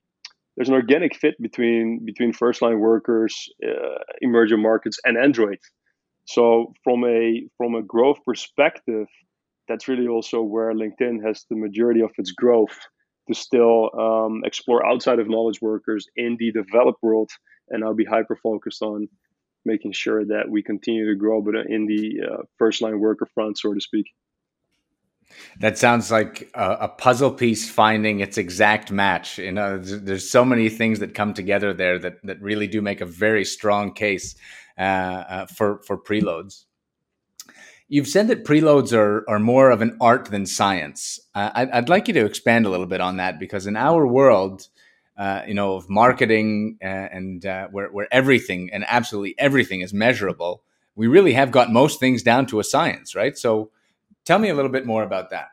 there's 0.56 0.70
an 0.70 0.76
organic 0.76 1.16
fit 1.16 1.36
between 1.42 2.04
between 2.06 2.34
first 2.34 2.62
line 2.62 2.80
workers, 2.80 3.50
uh, 3.66 4.00
emerging 4.22 4.62
markets, 4.62 5.00
and 5.06 5.18
Android. 5.18 5.60
So 6.26 6.74
from 6.84 7.04
a 7.06 7.48
from 7.58 7.76
a 7.76 7.82
growth 7.82 8.20
perspective, 8.26 9.08
that's 9.68 9.88
really 9.88 10.08
also 10.08 10.42
where 10.42 10.74
LinkedIn 10.74 11.26
has 11.26 11.46
the 11.50 11.56
majority 11.56 12.02
of 12.02 12.12
its 12.18 12.32
growth 12.32 12.78
to 13.28 13.34
still 13.34 13.90
um, 13.98 14.42
explore 14.46 14.86
outside 14.86 15.20
of 15.20 15.30
knowledge 15.30 15.62
workers 15.62 16.06
in 16.16 16.36
the 16.40 16.52
developed 16.52 17.02
world. 17.02 17.30
And 17.70 17.84
I'll 17.84 17.94
be 17.96 18.06
hyper 18.06 18.36
focused 18.36 18.82
on 18.82 19.08
making 19.64 19.94
sure 19.94 20.26
that 20.26 20.50
we 20.50 20.64
continue 20.64 21.08
to 21.08 21.16
grow, 21.16 21.42
but 21.42 21.56
in 21.68 21.86
the 21.86 22.20
uh, 22.28 22.44
first 22.58 22.82
line 22.82 23.00
worker 23.00 23.28
front, 23.34 23.58
so 23.58 23.74
to 23.74 23.80
speak. 23.80 24.08
That 25.60 25.78
sounds 25.78 26.12
like 26.12 26.50
a, 26.54 26.72
a, 26.82 26.88
puzzle 26.88 27.32
piece 27.32 27.70
finding 27.70 28.20
its 28.20 28.38
exact 28.38 28.92
match. 28.92 29.38
You 29.38 29.52
know, 29.52 29.78
there's, 29.78 30.02
there's, 30.02 30.30
so 30.30 30.44
many 30.44 30.70
things 30.70 31.00
that 31.00 31.14
come 31.14 31.34
together 31.34 31.74
there 31.74 32.00
that 32.00 32.24
that 32.24 32.42
really 32.42 32.68
do 32.68 32.82
make 32.82 33.02
a 33.02 33.06
very 33.06 33.46
strong 33.46 33.94
case 33.94 34.36
uh, 34.78 34.82
uh, 34.82 35.46
for 35.46 35.82
for 35.84 35.98
preloads. 35.98 36.66
You've 37.88 38.08
said 38.08 38.30
that 38.30 38.46
preloads 38.46 38.94
are 38.94 39.30
are 39.30 39.40
more 39.40 39.70
of 39.70 39.82
an 39.82 39.98
art 40.00 40.26
than 40.26 40.46
science. 40.46 41.20
Uh, 41.36 41.52
I'd, 41.54 41.70
I'd, 41.72 41.90
like 41.90 42.08
you 42.08 42.14
to 42.16 42.26
expand 42.26 42.66
a 42.66 42.70
little 42.70 42.86
bit 42.86 43.02
on 43.02 43.18
that 43.18 43.40
because 43.40 43.68
in 43.68 43.76
our 43.76 44.08
world, 44.08 44.70
uh, 45.18 45.42
you 45.46 45.54
know, 45.54 45.76
of 45.76 45.90
marketing 45.90 46.78
uh, 46.82 46.86
and 46.86 47.46
uh, 47.46 47.68
where 47.68 47.90
where 47.92 48.08
everything 48.12 48.70
and 48.72 48.86
absolutely 48.88 49.36
everything 49.38 49.82
is 49.82 49.94
measurable, 49.94 50.64
we 50.96 51.08
really 51.08 51.34
have 51.34 51.52
got 51.52 51.72
most 51.72 52.00
things 52.00 52.24
down 52.24 52.46
to 52.48 52.60
a 52.60 52.64
science, 52.64 53.14
right? 53.14 53.38
So 53.38 53.72
Tell 54.26 54.40
me 54.40 54.50
a 54.50 54.56
little 54.56 54.72
bit 54.72 54.86
more 54.86 55.04
about 55.04 55.32
that. 55.32 55.50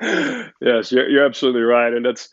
yes, 0.60 0.92
you're, 0.92 1.08
you're 1.08 1.24
absolutely 1.24 1.62
right, 1.62 1.92
and 1.92 2.04
that's 2.04 2.28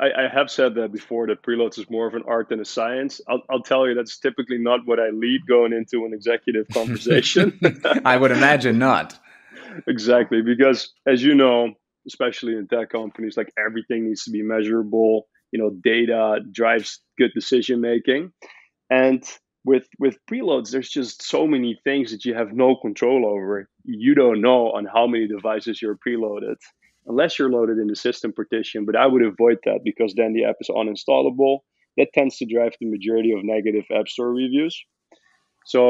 I, 0.00 0.06
I, 0.06 0.28
have 0.32 0.50
said 0.50 0.74
that 0.76 0.92
before 0.92 1.26
that 1.26 1.42
preloads 1.42 1.78
is 1.78 1.90
more 1.90 2.06
of 2.06 2.14
an 2.14 2.22
art 2.26 2.50
than 2.50 2.60
a 2.60 2.64
science. 2.64 3.20
I'll, 3.28 3.42
I'll 3.50 3.62
tell 3.62 3.88
you 3.88 3.94
that's 3.94 4.18
typically 4.18 4.58
not 4.58 4.80
what 4.84 5.00
I 5.00 5.08
lead 5.10 5.40
going 5.48 5.72
into 5.72 6.04
an 6.04 6.12
executive 6.12 6.68
conversation. 6.72 7.58
I 8.04 8.16
would 8.16 8.30
imagine 8.30 8.78
not. 8.78 9.18
Exactly, 9.86 10.42
because 10.42 10.92
as 11.06 11.22
you 11.22 11.34
know, 11.34 11.74
especially 12.06 12.54
in 12.54 12.68
tech 12.68 12.90
companies, 12.90 13.36
like 13.36 13.52
everything 13.58 14.06
needs 14.06 14.24
to 14.24 14.30
be 14.30 14.42
measurable. 14.42 15.28
You 15.52 15.60
know, 15.60 15.70
data 15.70 16.40
drives 16.52 17.00
good 17.16 17.30
decision 17.34 17.80
making, 17.80 18.32
and 18.90 19.24
with 19.68 19.86
with 19.98 20.16
preloads 20.30 20.70
there's 20.70 20.88
just 20.88 21.22
so 21.22 21.46
many 21.46 21.78
things 21.84 22.10
that 22.10 22.24
you 22.24 22.34
have 22.34 22.52
no 22.52 22.74
control 22.74 23.26
over. 23.26 23.68
You 23.84 24.14
don't 24.14 24.40
know 24.40 24.72
on 24.72 24.86
how 24.86 25.06
many 25.06 25.28
devices 25.28 25.82
you're 25.82 25.98
preloaded 26.06 26.56
unless 27.06 27.38
you're 27.38 27.50
loaded 27.50 27.76
in 27.78 27.88
the 27.88 27.96
system 28.06 28.32
partition 28.32 28.84
but 28.86 28.96
i 28.96 29.06
would 29.06 29.24
avoid 29.32 29.58
that 29.66 29.80
because 29.84 30.14
then 30.14 30.32
the 30.32 30.44
app 30.44 30.56
is 30.62 30.70
uninstallable. 30.80 31.58
That 31.98 32.14
tends 32.14 32.38
to 32.38 32.46
drive 32.46 32.74
the 32.80 32.90
majority 32.96 33.32
of 33.32 33.40
negative 33.42 33.84
app 33.94 34.08
store 34.08 34.32
reviews. 34.32 34.74
So 35.66 35.82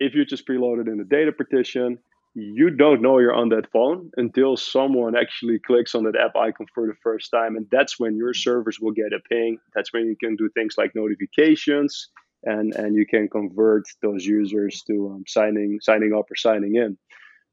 if 0.00 0.14
you're 0.14 0.32
just 0.34 0.46
preloaded 0.48 0.86
in 0.92 0.96
the 0.98 1.08
data 1.18 1.32
partition 1.32 1.98
you 2.34 2.70
don't 2.70 3.02
know 3.02 3.18
you're 3.18 3.40
on 3.42 3.48
that 3.48 3.70
phone 3.72 4.10
until 4.16 4.56
someone 4.56 5.14
actually 5.16 5.58
clicks 5.68 5.94
on 5.94 6.04
that 6.04 6.16
app 6.24 6.34
icon 6.36 6.66
for 6.74 6.86
the 6.86 7.00
first 7.02 7.30
time 7.30 7.56
and 7.56 7.66
that's 7.70 7.98
when 8.00 8.16
your 8.16 8.32
servers 8.32 8.78
will 8.80 8.92
get 8.92 9.12
a 9.18 9.20
ping. 9.28 9.58
That's 9.74 9.92
when 9.92 10.04
you 10.06 10.16
can 10.22 10.36
do 10.36 10.48
things 10.54 10.74
like 10.78 10.92
notifications 10.94 12.08
and 12.44 12.74
and 12.74 12.94
you 12.94 13.06
can 13.06 13.28
convert 13.28 13.84
those 14.02 14.24
users 14.24 14.82
to 14.82 15.12
um, 15.14 15.24
signing 15.26 15.78
signing 15.80 16.14
up 16.14 16.30
or 16.30 16.36
signing 16.36 16.76
in. 16.76 16.96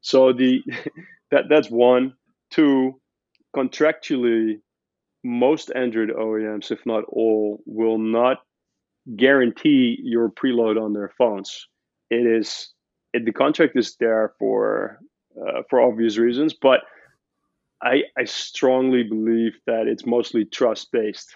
So 0.00 0.32
the 0.32 0.62
that 1.30 1.44
that's 1.48 1.70
one. 1.70 2.14
Two, 2.52 3.00
contractually, 3.54 4.60
most 5.24 5.72
Android 5.74 6.10
OEMs, 6.10 6.70
if 6.70 6.86
not 6.86 7.02
all, 7.08 7.60
will 7.66 7.98
not 7.98 8.38
guarantee 9.16 9.98
your 10.02 10.30
preload 10.30 10.80
on 10.80 10.92
their 10.92 11.12
phones. 11.18 11.66
It 12.10 12.26
is 12.26 12.72
it, 13.12 13.24
the 13.24 13.32
contract 13.32 13.76
is 13.76 13.96
there 13.98 14.34
for 14.38 15.00
uh, 15.40 15.62
for 15.68 15.80
obvious 15.80 16.18
reasons, 16.18 16.54
but 16.54 16.80
I 17.82 18.02
I 18.16 18.24
strongly 18.24 19.02
believe 19.02 19.58
that 19.66 19.86
it's 19.88 20.06
mostly 20.06 20.44
trust 20.44 20.92
based 20.92 21.34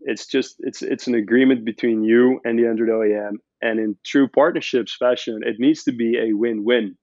it's 0.00 0.26
just 0.26 0.56
it's 0.60 0.82
it's 0.82 1.06
an 1.06 1.14
agreement 1.14 1.64
between 1.64 2.02
you 2.02 2.40
and 2.44 2.58
the 2.58 2.66
Android 2.66 2.90
OEM, 2.90 3.34
and 3.62 3.78
in 3.80 3.96
true 4.04 4.28
partnerships 4.28 4.96
fashion, 4.96 5.40
it 5.44 5.56
needs 5.58 5.84
to 5.84 5.92
be 5.92 6.16
a 6.18 6.32
win-win. 6.34 6.96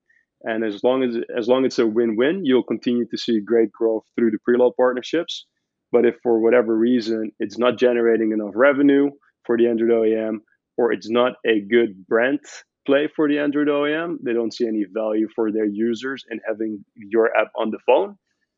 And 0.43 0.63
as 0.63 0.83
long 0.83 1.03
as 1.03 1.15
as 1.37 1.47
long 1.47 1.65
as 1.65 1.73
it's 1.73 1.79
a 1.79 1.87
win-win, 1.87 2.45
you'll 2.45 2.63
continue 2.63 3.05
to 3.09 3.17
see 3.17 3.39
great 3.39 3.71
growth 3.71 4.03
through 4.15 4.31
the 4.31 4.39
preload 4.47 4.75
partnerships. 4.77 5.45
But 5.91 6.05
if 6.05 6.15
for 6.23 6.39
whatever 6.39 6.75
reason 6.77 7.31
it's 7.39 7.57
not 7.57 7.77
generating 7.77 8.31
enough 8.31 8.53
revenue 8.55 9.11
for 9.45 9.57
the 9.57 9.67
Android 9.67 9.91
OEM, 9.91 10.37
or 10.77 10.91
it's 10.91 11.09
not 11.09 11.33
a 11.45 11.61
good 11.61 12.05
brand 12.07 12.39
play 12.85 13.09
for 13.15 13.27
the 13.27 13.39
Android 13.39 13.67
OEM, 13.67 14.17
they 14.23 14.33
don't 14.33 14.53
see 14.53 14.67
any 14.67 14.85
value 14.93 15.27
for 15.35 15.51
their 15.51 15.65
users 15.65 16.23
in 16.29 16.39
having 16.47 16.83
your 16.95 17.35
app 17.35 17.51
on 17.57 17.71
the 17.71 17.79
phone, 17.85 18.15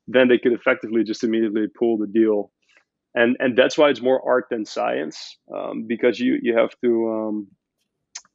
then 0.08 0.28
they 0.28 0.38
could 0.38 0.54
effectively 0.54 1.04
just 1.04 1.24
immediately 1.24 1.68
pull 1.80 1.98
the 1.98 2.08
deal 2.08 2.52
and 3.16 3.36
and 3.40 3.58
that's 3.58 3.78
why 3.78 3.90
it's 3.90 4.02
more 4.02 4.22
art 4.28 4.46
than 4.50 4.66
science 4.66 5.38
um, 5.54 5.86
because 5.88 6.20
you 6.20 6.40
you 6.42 6.58
have 6.58 6.72
to 6.84 7.10
um, 7.12 7.48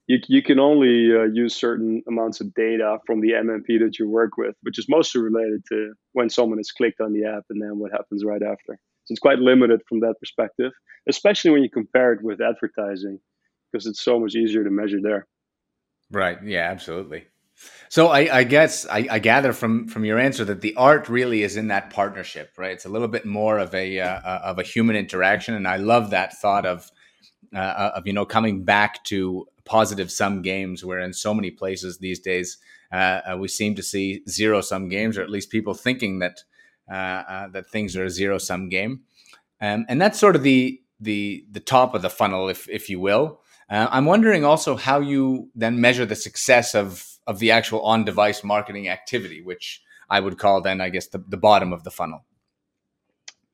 you, 0.07 0.19
you 0.29 0.43
can 0.43 0.59
only 0.59 1.15
uh, 1.15 1.25
use 1.25 1.55
certain 1.55 2.03
amounts 2.09 2.41
of 2.41 2.53
data 2.55 2.99
from 3.07 3.21
the 3.21 3.31
MMP 3.31 3.79
that 3.81 3.99
you 3.99 4.09
work 4.09 4.37
with, 4.37 4.55
which 4.63 4.79
is 4.79 4.87
mostly 4.89 5.23
related 5.23 5.63
to 5.71 5.93
when 6.13 6.29
someone 6.29 6.59
has 6.59 6.73
clicked 6.73 7.01
on 7.01 7.13
the 7.13 7.25
app 7.25 7.45
and 7.51 7.63
then 7.63 7.79
what 7.79 7.93
happens 7.93 8.25
right 8.25 8.43
after. 8.43 8.79
So 9.05 9.13
it's 9.13 9.21
quite 9.21 9.39
limited 9.39 9.81
from 9.89 10.01
that 10.01 10.15
perspective, 10.21 10.73
especially 11.09 11.51
when 11.51 11.63
you 11.63 11.71
compare 11.71 12.13
it 12.13 12.23
with 12.23 12.41
advertising, 12.41 13.21
because 13.71 13.87
it's 13.87 14.03
so 14.03 14.19
much 14.19 14.35
easier 14.35 14.65
to 14.65 14.71
measure 14.71 15.01
there. 15.01 15.27
Right. 16.11 16.39
Yeah. 16.45 16.69
Absolutely. 16.71 17.25
So 17.93 18.09
I, 18.09 18.39
I 18.39 18.45
guess 18.45 18.87
I, 18.87 19.07
I, 19.11 19.19
gather 19.19 19.53
from 19.53 19.87
from 19.87 20.07
your 20.07 20.19
answer 20.19 20.47
that 20.47 20.63
the 20.63 20.75
art 20.77 21.11
really 21.11 21.43
is 21.43 21.59
in 21.59 21.69
that 21.69 21.91
partnership, 21.91 22.55
right? 22.57 22.71
It's 22.71 22.87
a 22.87 22.89
little 22.89 23.07
bit 23.07 23.27
more 23.27 23.59
of 23.59 23.75
a 23.75 24.01
uh, 24.01 24.09
uh 24.09 24.41
of 24.45 24.59
a 24.59 24.63
human 24.63 24.97
interaction, 24.97 25.53
and 25.53 25.69
I 25.69 25.77
love 25.77 26.09
that 26.09 26.33
thought 26.39 26.65
of 26.65 26.91
uh, 27.55 27.59
uh, 27.59 27.93
of 27.97 28.07
you 28.07 28.15
know 28.15 28.25
coming 28.25 28.65
back 28.65 29.05
to 29.05 29.47
positive 29.67 30.11
sum 30.11 30.41
games, 30.41 30.83
where 30.83 31.01
in 31.01 31.13
so 31.13 31.35
many 31.35 31.51
places 31.51 31.99
these 31.99 32.19
days 32.19 32.57
uh, 32.93 33.21
uh 33.27 33.37
we 33.39 33.49
seem 33.49 33.75
to 33.75 33.83
see 33.83 34.23
zero 34.27 34.63
sum 34.63 34.89
games, 34.89 35.19
or 35.19 35.23
at 35.23 35.29
least 35.29 35.51
people 35.51 35.75
thinking 35.75 36.21
that 36.21 36.45
that 36.89 37.67
things 37.71 37.95
are 37.95 38.05
a 38.07 38.11
zero 38.11 38.39
sum 38.39 38.71
game, 38.71 39.03
um, 39.61 39.85
and 39.91 40.01
that's 40.01 40.19
sort 40.19 40.35
of 40.35 40.43
the 40.43 40.81
the 40.99 41.45
the 41.51 41.61
top 41.61 41.95
of 41.95 42.01
the 42.01 42.09
funnel, 42.09 42.49
if 42.49 42.67
if 42.71 42.89
you 42.89 43.01
will. 43.01 43.43
I'm 43.69 44.07
wondering 44.07 44.45
also 44.45 44.77
how 44.77 45.01
you 45.01 45.51
then 45.55 45.81
measure 45.81 46.05
the 46.07 46.17
success 46.17 46.75
of 46.75 47.12
of 47.27 47.39
the 47.39 47.51
actual 47.51 47.83
on 47.83 48.05
device 48.05 48.43
marketing 48.43 48.89
activity, 48.89 49.43
which 49.43 49.83
I 50.11 50.21
would 50.21 50.39
call 50.39 50.61
then, 50.61 50.81
I 50.81 50.89
guess, 50.91 51.07
the, 51.09 51.25
the 51.27 51.37
bottom 51.37 51.73
of 51.73 51.85
the 51.85 51.91
funnel. 51.91 52.25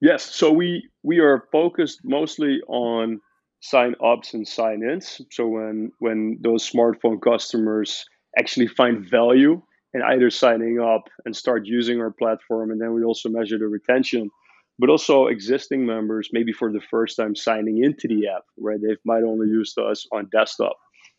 Yes. 0.01 0.23
So 0.25 0.53
we 0.53 0.89
we 1.03 1.19
are 1.19 1.45
focused 1.51 2.01
mostly 2.05 2.61
on 2.69 3.21
sign 3.61 3.95
ups 4.05 4.35
and 4.35 4.47
sign 4.47 4.83
ins. 4.83 5.21
So 5.31 5.47
when 5.49 5.93
when 5.99 6.39
those 6.41 6.69
smartphone 6.69 7.21
customers 7.21 8.05
actually 8.39 8.69
find 8.69 9.09
value 9.09 9.61
in 9.95 10.03
either 10.03 10.31
signing 10.31 10.81
up 10.81 11.09
and 11.25 11.35
start 11.35 11.67
using 11.67 12.01
our 12.01 12.13
platform, 12.13 12.71
and 12.71 12.81
then 12.81 12.93
we 12.93 13.03
also 13.03 13.29
measure 13.29 13.59
the 13.59 13.67
retention, 13.67 14.31
but 14.79 14.91
also 14.91 15.27
existing 15.27 15.85
members 15.85 16.29
maybe 16.33 16.53
for 16.53 16.73
the 16.73 16.81
first 16.81 17.17
time 17.17 17.35
signing 17.35 17.83
into 17.83 18.07
the 18.07 18.29
app, 18.29 18.45
right? 18.59 18.79
They 18.81 18.97
might 19.05 19.25
only 19.25 19.49
use 19.49 19.75
us 19.79 20.07
on 20.13 20.29
desktop. 20.31 20.77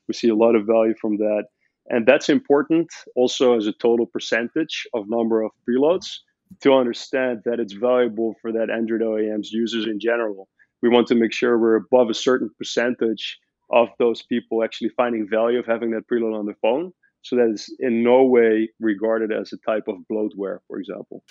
We 0.08 0.14
see 0.14 0.30
a 0.30 0.36
lot 0.36 0.56
of 0.56 0.66
value 0.66 0.96
from 1.02 1.18
that. 1.18 1.46
And 1.90 2.06
that's 2.06 2.30
important 2.30 2.90
also 3.16 3.58
as 3.58 3.68
a 3.68 3.74
total 3.74 4.06
percentage 4.06 4.88
of 4.94 5.10
number 5.10 5.42
of 5.42 5.52
preloads 5.68 6.20
to 6.62 6.74
understand 6.74 7.42
that 7.46 7.60
it's 7.60 7.74
valuable 7.74 8.36
for 8.42 8.52
that 8.52 8.70
Android 8.70 9.02
OEM's 9.02 9.52
users 9.52 9.86
in 9.86 10.00
general. 10.00 10.48
We 10.82 10.90
want 10.90 11.08
to 11.08 11.16
make 11.16 11.34
sure 11.34 11.58
we're 11.58 11.76
above 11.76 12.10
a 12.10 12.14
certain 12.14 12.50
percentage 12.58 13.40
of 13.72 13.90
those 14.00 14.22
people 14.22 14.64
actually 14.64 14.90
finding 14.90 15.28
value 15.30 15.60
of 15.60 15.66
having 15.66 15.92
that 15.92 16.08
preload 16.08 16.38
on 16.38 16.46
the 16.46 16.56
phone. 16.62 16.94
So 17.22 17.36
that 17.36 17.50
is 17.50 17.76
in 17.80 18.04
no 18.04 18.24
way 18.24 18.70
regarded 18.80 19.32
as 19.32 19.52
a 19.54 19.58
type 19.58 19.88
of 19.88 19.98
bloatware, 20.12 20.60
for 20.68 20.80
example. 20.80 21.24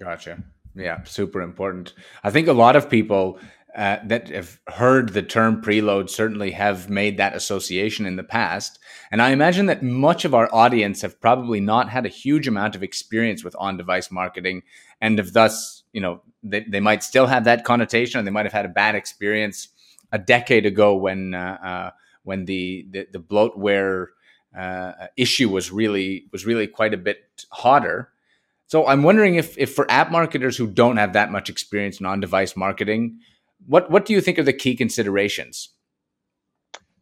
Gotcha. 0.00 0.42
Yeah, 0.74 1.02
super 1.04 1.40
important. 1.40 1.94
I 2.24 2.30
think 2.30 2.48
a 2.48 2.52
lot 2.52 2.76
of 2.76 2.88
people 2.88 3.38
uh, 3.76 3.96
that 4.04 4.28
have 4.28 4.60
heard 4.68 5.10
the 5.10 5.22
term 5.22 5.62
preload 5.62 6.10
certainly 6.10 6.50
have 6.50 6.90
made 6.90 7.16
that 7.16 7.34
association 7.34 8.04
in 8.04 8.16
the 8.16 8.22
past. 8.22 8.78
And 9.10 9.22
I 9.22 9.30
imagine 9.30 9.66
that 9.66 9.82
much 9.82 10.26
of 10.26 10.34
our 10.34 10.48
audience 10.52 11.00
have 11.00 11.20
probably 11.20 11.58
not 11.58 11.88
had 11.88 12.04
a 12.04 12.10
huge 12.10 12.46
amount 12.46 12.76
of 12.76 12.82
experience 12.82 13.42
with 13.42 13.56
on 13.58 13.78
device 13.78 14.10
marketing 14.10 14.62
and 15.00 15.16
have 15.18 15.32
thus, 15.32 15.84
you 15.92 16.02
know, 16.02 16.20
they, 16.42 16.60
they 16.60 16.80
might 16.80 17.02
still 17.02 17.26
have 17.26 17.44
that 17.44 17.64
connotation 17.64 18.20
or 18.20 18.24
they 18.24 18.30
might 18.30 18.44
have 18.44 18.52
had 18.52 18.66
a 18.66 18.70
bad 18.70 18.94
experience 18.94 19.68
a 20.12 20.18
decade 20.18 20.66
ago 20.66 20.94
when, 20.94 21.32
uh, 21.32 21.58
uh, 21.64 21.90
when 22.24 22.44
the, 22.44 22.86
the, 22.90 23.06
the 23.12 23.20
bloatware 23.20 24.08
uh, 24.54 25.06
issue 25.16 25.48
was 25.48 25.72
really, 25.72 26.26
was 26.30 26.44
really 26.44 26.66
quite 26.66 26.92
a 26.92 26.98
bit 26.98 27.24
hotter. 27.50 28.10
So 28.66 28.86
I'm 28.86 29.02
wondering 29.02 29.36
if, 29.36 29.56
if 29.56 29.74
for 29.74 29.90
app 29.90 30.10
marketers 30.10 30.58
who 30.58 30.66
don't 30.66 30.98
have 30.98 31.14
that 31.14 31.30
much 31.30 31.48
experience 31.48 32.00
in 32.00 32.06
on 32.06 32.20
device 32.20 32.54
marketing, 32.56 33.20
what 33.66 33.90
what 33.90 34.04
do 34.04 34.12
you 34.12 34.20
think 34.20 34.38
are 34.38 34.44
the 34.44 34.52
key 34.52 34.76
considerations? 34.76 35.70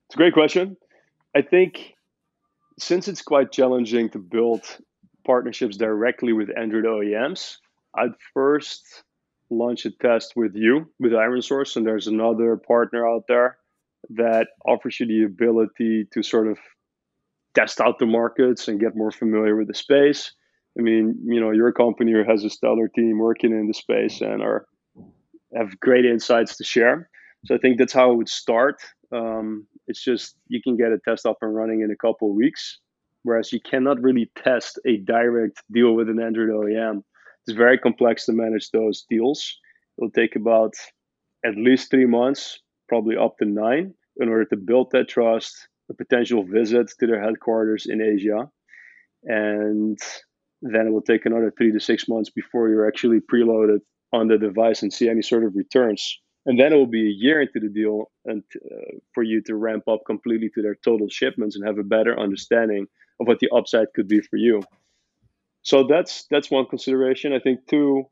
It's 0.07 0.15
a 0.15 0.19
great 0.19 0.35
question. 0.35 0.77
I 1.37 1.43
think 1.43 1.95
since 2.79 3.09
it's 3.09 3.23
quite 3.23 3.53
challenging 3.53 4.11
to 4.11 4.19
build 4.19 4.63
partnerships 5.25 5.77
directly 5.77 6.33
with 6.33 6.49
Android 6.57 6.85
OEMs, 6.85 7.57
I'd 7.95 8.15
first 8.35 9.05
launch 9.51 9.85
a 9.85 9.91
test 9.91 10.33
with 10.37 10.55
you 10.55 10.91
with 10.99 11.13
ironSource, 11.13 11.77
and 11.77 11.87
there's 11.87 12.07
another 12.07 12.57
partner 12.57 13.07
out 13.07 13.25
there 13.29 13.59
that 14.11 14.49
offers 14.67 14.99
you 14.99 15.07
the 15.07 15.25
ability 15.25 16.07
to 16.13 16.23
sort 16.23 16.49
of 16.49 16.59
test 17.55 17.81
out 17.81 17.99
the 17.99 18.07
markets 18.07 18.69
and 18.69 18.81
get 18.81 18.97
more 18.97 19.11
familiar 19.11 19.57
with 19.57 19.69
the 19.69 19.75
space. 19.75 20.33
I 20.79 20.83
mean, 20.83 21.21
you 21.25 21.41
know, 21.41 21.51
your 21.51 21.73
company 21.73 22.13
has 22.27 22.45
a 22.45 22.51
stellar 22.51 22.89
team 22.89 23.19
working 23.19 23.53
in 23.53 23.67
the 23.67 23.75
space 23.75 24.21
and 24.21 24.41
are 24.41 24.67
have 25.55 25.79
great 25.81 26.05
insights 26.05 26.57
to 26.57 26.65
share. 26.65 27.09
So 27.47 27.55
I 27.55 27.59
think 27.59 27.79
that's 27.79 27.93
how 27.93 28.13
it 28.13 28.17
would 28.17 28.29
start. 28.29 28.83
Um, 29.13 29.67
it's 29.87 30.03
just 30.03 30.37
you 30.49 30.61
can 30.63 30.77
get 30.77 30.93
a 30.93 30.99
test 30.99 31.27
up 31.27 31.39
and 31.43 31.55
running 31.55 31.81
in 31.81 31.91
a 31.91 31.97
couple 31.97 32.31
of 32.31 32.37
weeks, 32.37 32.79
whereas 33.23 33.53
you 33.53 33.61
cannot 33.61 34.03
really 34.03 34.31
test 34.37 34.79
a 34.87 34.99
direct 34.99 35.63
deal 35.73 35.95
with 35.95 36.09
an 36.09 36.21
Android 36.21 36.51
OEM. 36.51 37.03
It's 37.47 37.57
very 37.57 37.79
complex 37.79 38.27
to 38.27 38.33
manage 38.33 38.71
those 38.71 39.05
deals. 39.09 39.59
It'll 39.99 40.11
take 40.11 40.37
about 40.37 40.75
at 41.45 41.57
least 41.57 41.91
three 41.91 42.07
months, 42.07 42.61
probably 42.89 43.17
up 43.17 43.39
to 43.39 43.47
nine, 43.47 43.95
in 44.19 44.29
order 44.29 44.45
to 44.45 44.57
build 44.57 44.91
that 44.93 45.09
trust, 45.09 45.69
a 45.91 45.95
potential 45.95 46.45
visit 46.45 46.93
to 47.01 47.07
their 47.07 47.23
headquarters 47.23 47.87
in 47.89 48.01
Asia, 48.03 48.49
and 49.25 49.99
then 50.63 50.87
it 50.87 50.91
will 50.91 51.03
take 51.03 51.27
another 51.27 51.53
three 51.57 51.73
to 51.73 51.81
six 51.81 52.09
months 52.09 52.31
before 52.31 52.69
you're 52.69 52.87
actually 52.87 53.21
preloaded 53.21 53.81
on 54.13 54.29
the 54.29 54.39
device 54.39 54.83
and 54.83 54.93
see 54.93 55.09
any 55.09 55.23
sort 55.23 55.45
of 55.45 55.55
returns. 55.55 56.19
And 56.47 56.59
then 56.59 56.73
it 56.73 56.77
will 56.77 56.87
be 56.87 57.07
a 57.07 57.15
year 57.15 57.41
into 57.43 57.61
the 57.61 57.69
deal 57.69 58.11
and 58.25 58.43
uh, 58.57 58.97
for 59.13 59.23
you 59.23 59.43
to 59.43 59.55
ramp 59.55 59.87
up 59.89 60.01
completely 60.07 60.49
to 60.55 60.63
their 60.63 60.75
total 60.75 61.09
shipments 61.09 61.55
and 61.55 61.67
have 61.67 61.79
a 61.79 61.83
better 61.83 62.19
understanding 62.19 62.87
of 63.21 63.29
what 63.29 63.41
the 63.41 63.51
upside 63.55 63.89
could 63.95 64.09
be 64.09 64.21
for 64.21 64.37
you. 64.37 64.63
So 65.63 65.87
that's 65.87 66.27
that's 66.31 66.51
one 66.51 66.67
consideration. 66.67 67.35
I 67.35 67.39
think 67.39 67.67
two, 67.67 68.05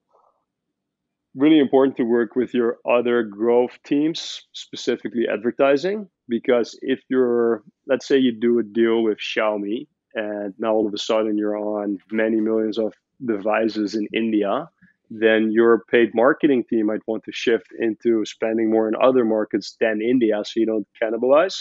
really 1.35 1.59
important 1.59 1.97
to 1.97 2.03
work 2.03 2.37
with 2.37 2.53
your 2.53 2.77
other 2.89 3.23
growth 3.23 3.79
teams, 3.85 4.43
specifically 4.53 5.27
advertising, 5.33 6.09
because 6.29 6.79
if 6.83 7.01
you're 7.09 7.63
let's 7.87 8.07
say 8.07 8.19
you 8.19 8.39
do 8.39 8.59
a 8.59 8.63
deal 8.63 9.03
with 9.03 9.19
Xiaomi 9.19 9.87
and 10.15 10.53
now 10.59 10.75
all 10.75 10.87
of 10.87 10.93
a 10.93 10.99
sudden 10.99 11.39
you're 11.39 11.57
on 11.57 11.99
many 12.13 12.41
millions 12.41 12.79
of 12.79 12.93
devices 13.25 13.95
in 13.95 14.07
India 14.13 14.69
then 15.11 15.51
your 15.51 15.85
paid 15.91 16.15
marketing 16.15 16.65
team 16.69 16.87
might 16.87 17.07
want 17.07 17.25
to 17.25 17.33
shift 17.33 17.69
into 17.79 18.25
spending 18.27 18.71
more 18.71 18.89
in 18.89 18.95
other 19.01 19.25
markets 19.25 19.77
than 19.81 20.03
India 20.03 20.43
so 20.45 20.61
you 20.61 20.67
don't 20.67 20.87
cannibalize. 21.03 21.57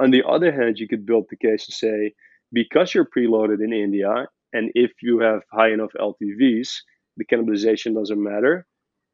On 0.00 0.10
the 0.10 0.22
other 0.26 0.52
hand, 0.52 0.78
you 0.78 0.88
could 0.88 1.04
build 1.04 1.26
the 1.28 1.36
case 1.36 1.66
to 1.66 1.72
say, 1.72 2.12
because 2.52 2.94
you're 2.94 3.04
preloaded 3.04 3.62
in 3.62 3.72
India, 3.72 4.26
and 4.52 4.70
if 4.74 4.92
you 5.02 5.18
have 5.20 5.42
high 5.52 5.70
enough 5.70 5.90
LTVs, 6.00 6.70
the 7.16 7.24
cannibalization 7.26 7.94
doesn't 7.94 8.22
matter. 8.22 8.66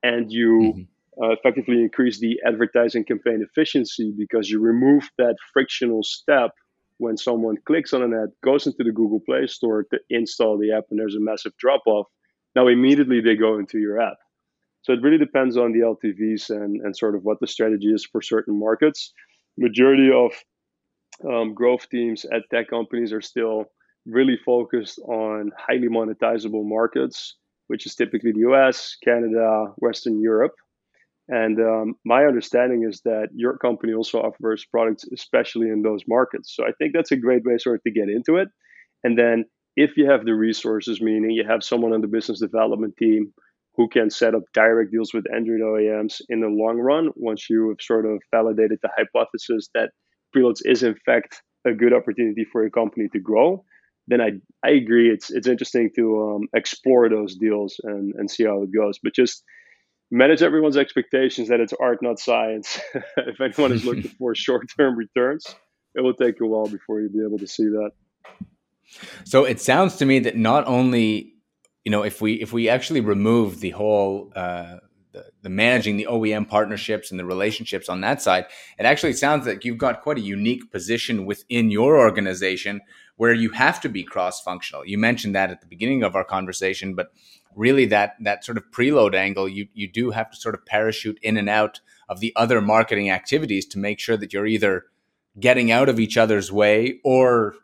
And 0.02 0.30
you 0.30 0.48
mm-hmm. 0.60 1.24
uh, 1.24 1.30
effectively 1.30 1.80
increase 1.80 2.20
the 2.20 2.38
advertising 2.46 3.04
campaign 3.04 3.44
efficiency 3.44 4.12
because 4.16 4.50
you 4.50 4.60
remove 4.60 5.08
that 5.18 5.36
frictional 5.52 6.02
step 6.04 6.50
when 6.98 7.16
someone 7.16 7.56
clicks 7.66 7.92
on 7.92 8.02
an 8.02 8.14
ad, 8.14 8.28
goes 8.44 8.66
into 8.66 8.84
the 8.84 8.92
Google 8.92 9.20
Play 9.26 9.46
Store 9.48 9.84
to 9.90 9.98
install 10.10 10.58
the 10.58 10.72
app, 10.72 10.84
and 10.90 11.00
there's 11.00 11.16
a 11.16 11.20
massive 11.20 11.56
drop 11.58 11.80
off 11.86 12.06
now 12.54 12.68
immediately 12.68 13.20
they 13.20 13.36
go 13.36 13.58
into 13.58 13.78
your 13.78 14.00
app. 14.00 14.18
So 14.82 14.92
it 14.92 15.02
really 15.02 15.18
depends 15.18 15.56
on 15.56 15.72
the 15.72 15.80
LTVs 15.80 16.50
and, 16.50 16.80
and 16.82 16.96
sort 16.96 17.14
of 17.14 17.24
what 17.24 17.40
the 17.40 17.46
strategy 17.46 17.88
is 17.88 18.04
for 18.04 18.20
certain 18.20 18.58
markets. 18.58 19.12
Majority 19.56 20.10
of 20.12 20.32
um, 21.26 21.54
growth 21.54 21.88
teams 21.88 22.26
at 22.26 22.42
tech 22.50 22.68
companies 22.68 23.12
are 23.12 23.22
still 23.22 23.64
really 24.04 24.36
focused 24.44 24.98
on 25.00 25.52
highly 25.56 25.88
monetizable 25.88 26.64
markets, 26.64 27.36
which 27.68 27.86
is 27.86 27.94
typically 27.94 28.32
the 28.32 28.40
US, 28.40 28.96
Canada, 29.02 29.72
Western 29.78 30.20
Europe. 30.20 30.52
And 31.28 31.58
um, 31.58 31.94
my 32.04 32.24
understanding 32.24 32.86
is 32.86 33.00
that 33.06 33.28
your 33.34 33.56
company 33.56 33.94
also 33.94 34.20
offers 34.20 34.66
products, 34.66 35.06
especially 35.14 35.70
in 35.70 35.80
those 35.80 36.02
markets. 36.06 36.54
So 36.54 36.64
I 36.64 36.72
think 36.78 36.92
that's 36.92 37.12
a 37.12 37.16
great 37.16 37.44
way 37.44 37.56
sort 37.56 37.76
of 37.76 37.82
to 37.84 37.90
get 37.90 38.10
into 38.10 38.36
it. 38.36 38.48
And 39.02 39.18
then 39.18 39.46
if 39.76 39.96
you 39.96 40.10
have 40.10 40.24
the 40.24 40.34
resources, 40.34 41.00
meaning 41.00 41.30
you 41.30 41.44
have 41.48 41.64
someone 41.64 41.92
on 41.92 42.00
the 42.00 42.06
business 42.06 42.40
development 42.40 42.96
team 42.96 43.32
who 43.76 43.88
can 43.88 44.08
set 44.08 44.34
up 44.34 44.42
direct 44.52 44.92
deals 44.92 45.12
with 45.12 45.24
Android 45.34 45.60
OEMs 45.60 46.20
in 46.28 46.40
the 46.40 46.48
long 46.48 46.78
run, 46.78 47.10
once 47.16 47.50
you 47.50 47.70
have 47.70 47.80
sort 47.80 48.06
of 48.06 48.22
validated 48.30 48.78
the 48.82 48.90
hypothesis 48.96 49.68
that 49.74 49.90
preloads 50.34 50.60
is 50.64 50.82
in 50.82 50.94
fact 51.04 51.42
a 51.66 51.72
good 51.72 51.92
opportunity 51.92 52.44
for 52.52 52.64
a 52.64 52.70
company 52.70 53.08
to 53.12 53.18
grow, 53.18 53.64
then 54.06 54.20
I, 54.20 54.32
I 54.64 54.70
agree 54.70 55.10
it's 55.10 55.30
it's 55.30 55.48
interesting 55.48 55.90
to 55.96 56.36
um, 56.36 56.48
explore 56.54 57.08
those 57.08 57.36
deals 57.36 57.80
and, 57.82 58.14
and 58.16 58.30
see 58.30 58.44
how 58.44 58.62
it 58.62 58.70
goes. 58.72 58.98
But 59.02 59.14
just 59.14 59.42
manage 60.10 60.42
everyone's 60.42 60.76
expectations 60.76 61.48
that 61.48 61.60
it's 61.60 61.72
art, 61.80 61.98
not 62.02 62.18
science. 62.18 62.78
if 63.16 63.40
anyone 63.40 63.72
is 63.72 63.84
looking 63.84 64.10
for 64.18 64.34
short 64.34 64.66
term 64.76 64.96
returns, 64.96 65.46
it 65.94 66.02
will 66.02 66.14
take 66.14 66.40
a 66.40 66.46
while 66.46 66.66
before 66.66 67.00
you'll 67.00 67.12
be 67.12 67.24
able 67.26 67.38
to 67.38 67.46
see 67.46 67.64
that. 67.64 67.90
So 69.24 69.44
it 69.44 69.60
sounds 69.60 69.96
to 69.96 70.06
me 70.06 70.18
that 70.20 70.36
not 70.36 70.66
only, 70.66 71.34
you 71.84 71.90
know, 71.90 72.02
if 72.02 72.20
we 72.20 72.34
if 72.34 72.52
we 72.52 72.68
actually 72.68 73.00
remove 73.00 73.60
the 73.60 73.70
whole 73.70 74.32
uh, 74.34 74.76
the, 75.12 75.24
the 75.42 75.48
managing 75.48 75.96
the 75.96 76.06
OEM 76.10 76.48
partnerships 76.48 77.10
and 77.10 77.18
the 77.18 77.24
relationships 77.24 77.88
on 77.88 78.00
that 78.02 78.20
side, 78.20 78.46
it 78.78 78.84
actually 78.84 79.14
sounds 79.14 79.46
like 79.46 79.64
you've 79.64 79.78
got 79.78 80.02
quite 80.02 80.18
a 80.18 80.22
unique 80.22 80.70
position 80.70 81.24
within 81.24 81.70
your 81.70 81.98
organization 81.98 82.80
where 83.16 83.32
you 83.32 83.50
have 83.50 83.80
to 83.80 83.88
be 83.88 84.02
cross 84.02 84.42
functional. 84.42 84.84
You 84.84 84.98
mentioned 84.98 85.34
that 85.34 85.50
at 85.50 85.60
the 85.60 85.66
beginning 85.68 86.02
of 86.02 86.16
our 86.16 86.24
conversation, 86.24 86.94
but 86.94 87.12
really 87.54 87.86
that 87.86 88.16
that 88.20 88.44
sort 88.44 88.58
of 88.58 88.70
preload 88.70 89.14
angle, 89.14 89.48
you 89.48 89.68
you 89.72 89.90
do 89.90 90.10
have 90.10 90.30
to 90.30 90.36
sort 90.36 90.54
of 90.54 90.66
parachute 90.66 91.18
in 91.22 91.36
and 91.36 91.48
out 91.48 91.80
of 92.08 92.20
the 92.20 92.32
other 92.36 92.60
marketing 92.60 93.10
activities 93.10 93.66
to 93.66 93.78
make 93.78 93.98
sure 93.98 94.16
that 94.16 94.32
you're 94.32 94.46
either 94.46 94.86
getting 95.38 95.70
out 95.70 95.88
of 95.88 95.98
each 95.98 96.16
other's 96.16 96.52
way 96.52 97.00
or 97.04 97.54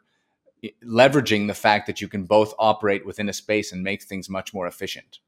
leveraging 0.85 1.47
the 1.47 1.55
fact 1.55 1.87
that 1.87 2.01
you 2.01 2.09
can 2.09 2.25
both 2.25 2.55
operate 2.59 3.07
within 3.07 3.29
a 3.29 3.33
space 3.33 3.73
and 3.73 3.83
make 3.83 4.03
things 4.03 4.29
much 4.29 4.53
more 4.53 4.67
efficient. 4.67 5.19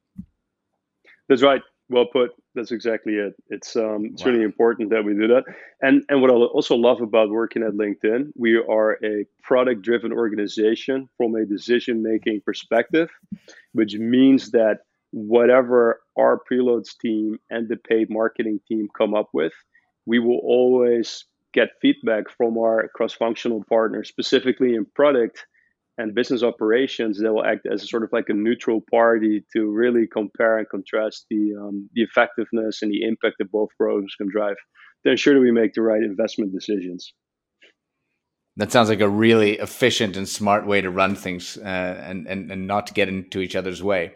That's 1.28 1.42
right. 1.42 1.62
Well 1.88 2.06
put. 2.06 2.30
That's 2.54 2.72
exactly 2.72 3.14
it. 3.14 3.34
It's 3.48 3.76
um, 3.76 4.10
it's 4.12 4.24
wow. 4.24 4.32
really 4.32 4.44
important 4.44 4.90
that 4.90 5.04
we 5.04 5.14
do 5.14 5.26
that. 5.28 5.44
And 5.80 6.04
and 6.08 6.20
what 6.20 6.30
I 6.30 6.34
also 6.34 6.74
love 6.74 7.00
about 7.00 7.30
working 7.30 7.62
at 7.62 7.72
LinkedIn, 7.72 8.32
we 8.36 8.56
are 8.56 8.98
a 9.04 9.26
product 9.42 9.82
driven 9.82 10.12
organization 10.12 11.08
from 11.16 11.34
a 11.34 11.44
decision 11.44 12.02
making 12.02 12.42
perspective, 12.42 13.10
which 13.72 13.94
means 13.94 14.50
that 14.52 14.80
whatever 15.10 16.00
our 16.18 16.40
preloads 16.50 16.96
team 16.98 17.38
and 17.50 17.68
the 17.68 17.76
paid 17.76 18.08
marketing 18.08 18.60
team 18.66 18.88
come 18.96 19.14
up 19.14 19.28
with, 19.32 19.52
we 20.06 20.18
will 20.18 20.40
always 20.42 21.24
get 21.52 21.68
feedback 21.80 22.24
from 22.36 22.58
our 22.58 22.88
cross-functional 22.94 23.64
partners, 23.68 24.08
specifically 24.08 24.74
in 24.74 24.86
product 24.94 25.44
and 25.98 26.14
business 26.14 26.42
operations. 26.42 27.20
They 27.20 27.28
will 27.28 27.44
act 27.44 27.66
as 27.70 27.88
sort 27.88 28.02
of 28.02 28.10
like 28.12 28.28
a 28.28 28.34
neutral 28.34 28.80
party 28.90 29.44
to 29.52 29.70
really 29.70 30.06
compare 30.10 30.58
and 30.58 30.68
contrast 30.68 31.26
the 31.30 31.52
um, 31.60 31.88
the 31.92 32.02
effectiveness 32.02 32.82
and 32.82 32.90
the 32.90 33.02
impact 33.02 33.36
that 33.38 33.52
both 33.52 33.68
programs 33.78 34.14
can 34.16 34.28
drive 34.30 34.56
to 35.04 35.10
ensure 35.10 35.34
that 35.34 35.40
we 35.40 35.52
make 35.52 35.74
the 35.74 35.82
right 35.82 36.02
investment 36.02 36.52
decisions. 36.52 37.12
That 38.56 38.70
sounds 38.70 38.90
like 38.90 39.00
a 39.00 39.08
really 39.08 39.58
efficient 39.58 40.16
and 40.16 40.28
smart 40.28 40.66
way 40.66 40.82
to 40.82 40.90
run 40.90 41.14
things, 41.14 41.56
uh, 41.56 42.04
and, 42.06 42.26
and 42.26 42.50
and 42.50 42.66
not 42.66 42.94
get 42.94 43.08
into 43.08 43.40
each 43.40 43.56
other's 43.56 43.82
way. 43.82 44.12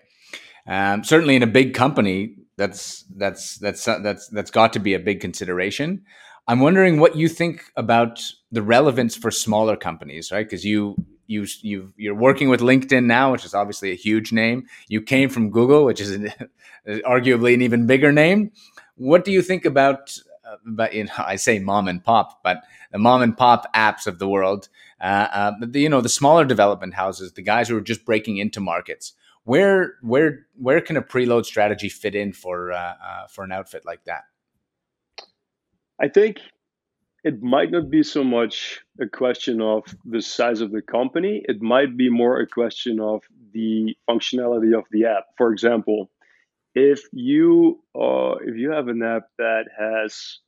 Um, 0.69 1.05
certainly, 1.05 1.37
in 1.37 1.43
a 1.43 1.47
big 1.47 1.75
company, 1.75 2.37
that's 2.57 3.05
that's 3.17 3.59
that's 3.59 3.85
that's 3.85 4.29
that's 4.29 4.51
got 4.51 4.73
to 4.73 4.79
be 4.79 4.95
a 4.95 4.99
big 4.99 5.21
consideration. 5.21 6.05
I'm 6.49 6.61
wondering 6.61 7.01
what 7.01 7.17
you 7.17 7.29
think 7.29 7.65
about 7.77 8.23
the 8.53 8.63
relevance 8.63 9.17
for 9.17 9.31
smaller 9.31 9.77
companies, 9.77 10.31
right? 10.31 10.47
Because 10.47 10.65
you 10.65 10.95
you 11.27 11.47
you 11.63 11.93
you're 11.97 12.15
working 12.15 12.49
with 12.49 12.61
LinkedIn 12.61 13.05
now, 13.05 13.33
which 13.33 13.45
is 13.45 13.55
obviously 13.55 13.91
a 13.91 13.97
huge 13.97 14.33
name. 14.33 14.67
You 14.89 15.03
came 15.03 15.29
from 15.29 15.51
Google, 15.51 15.85
which 15.85 16.01
is 16.01 16.13
an, 16.13 16.33
arguably 16.89 17.55
an 17.55 17.63
even 17.63 17.87
bigger 17.87 18.13
name. 18.13 18.53
What 18.95 19.25
do 19.25 19.33
you 19.33 19.43
think 19.43 19.65
about? 19.65 20.17
Uh, 20.49 20.57
but 20.65 20.95
you 20.95 21.05
know, 21.05 21.13
I 21.19 21.35
say 21.35 21.59
mom 21.59 21.89
and 21.89 22.03
pop, 22.03 22.43
but 22.45 22.63
the 22.93 22.99
mom 22.99 23.23
and 23.23 23.37
pop 23.37 23.67
apps 23.75 24.07
of 24.07 24.21
the 24.21 24.29
world, 24.29 24.69
uh, 25.01 25.29
uh, 25.33 25.53
the, 25.61 25.81
you 25.81 25.89
know 25.89 26.01
the 26.01 26.09
smaller 26.09 26.45
development 26.45 26.95
houses, 26.95 27.33
the 27.33 27.43
guys 27.43 27.69
who 27.69 27.77
are 27.77 27.81
just 27.81 28.05
breaking 28.05 28.37
into 28.37 28.61
markets. 28.61 29.15
Where 29.43 29.95
where 30.01 30.47
where 30.57 30.81
can 30.81 30.97
a 30.97 31.03
preload 31.03 31.45
strategy 31.45 31.89
fit 31.89 32.15
in 32.15 32.33
for 32.33 32.73
uh, 32.73 32.95
uh, 33.05 33.27
for 33.27 33.43
an 33.43 33.51
outfit 33.51 33.85
like 33.85 34.05
that? 34.05 34.23
I 36.01 36.09
think 36.09 36.39
it 37.25 37.43
might 37.43 37.71
not 37.71 37.91
be 37.91 38.03
so 38.03 38.23
much 38.23 38.81
a 39.01 39.07
question 39.07 39.61
of 39.61 39.83
the 40.05 40.21
size 40.21 40.61
of 40.61 40.71
the 40.71 40.83
company. 40.83 41.43
It 41.45 41.61
might 41.61 41.97
be 41.97 42.11
more 42.11 42.41
a 42.41 42.47
question 42.47 43.01
of 43.01 43.23
the 43.53 43.97
functionality 44.09 44.77
of 44.79 44.85
the 44.91 45.07
app. 45.07 45.25
For 45.37 45.53
example, 45.53 46.11
if 46.75 47.03
you 47.13 47.83
uh, 47.95 48.37
if 48.43 48.57
you 48.57 48.71
have 48.71 48.89
an 48.89 49.03
app 49.03 49.25
that 49.39 49.65
has 49.79 50.39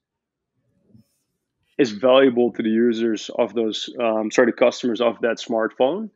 is 1.78 1.92
valuable 1.92 2.52
to 2.52 2.62
the 2.62 2.68
users 2.68 3.30
of 3.36 3.54
those 3.54 3.88
um, 4.00 4.30
sorry 4.30 4.46
the 4.46 4.52
customers 4.52 5.00
of 5.00 5.18
that 5.22 5.38
smartphone 5.38 6.10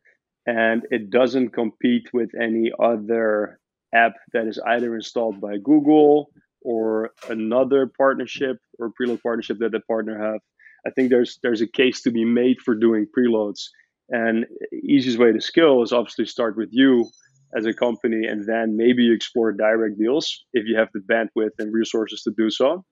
and 0.45 0.85
it 0.91 1.09
doesn't 1.09 1.49
compete 1.49 2.09
with 2.13 2.29
any 2.39 2.71
other 2.79 3.59
app 3.93 4.13
that 4.33 4.45
is 4.47 4.59
either 4.65 4.93
installed 4.95 5.39
by 5.39 5.57
Google 5.57 6.31
or 6.61 7.11
another 7.29 7.91
partnership 7.97 8.57
or 8.79 8.91
preload 8.99 9.21
partnership 9.21 9.57
that 9.59 9.71
the 9.71 9.79
partner 9.81 10.17
have. 10.17 10.41
I 10.85 10.89
think 10.91 11.09
there's 11.09 11.39
there's 11.43 11.61
a 11.61 11.67
case 11.67 12.01
to 12.03 12.11
be 12.11 12.25
made 12.25 12.61
for 12.61 12.75
doing 12.75 13.07
preloads. 13.17 13.61
And 14.09 14.45
easiest 14.83 15.17
way 15.17 15.31
to 15.31 15.41
scale 15.41 15.81
is 15.81 15.93
obviously 15.93 16.25
start 16.25 16.57
with 16.57 16.69
you 16.71 17.09
as 17.55 17.65
a 17.65 17.73
company, 17.73 18.25
and 18.27 18.45
then 18.45 18.75
maybe 18.75 19.03
you 19.03 19.13
explore 19.13 19.51
direct 19.51 19.97
deals 19.97 20.43
if 20.53 20.65
you 20.65 20.77
have 20.77 20.89
the 20.93 20.99
bandwidth 20.99 21.51
and 21.59 21.73
resources 21.73 22.21
to 22.23 22.33
do 22.37 22.49
so. 22.49 22.83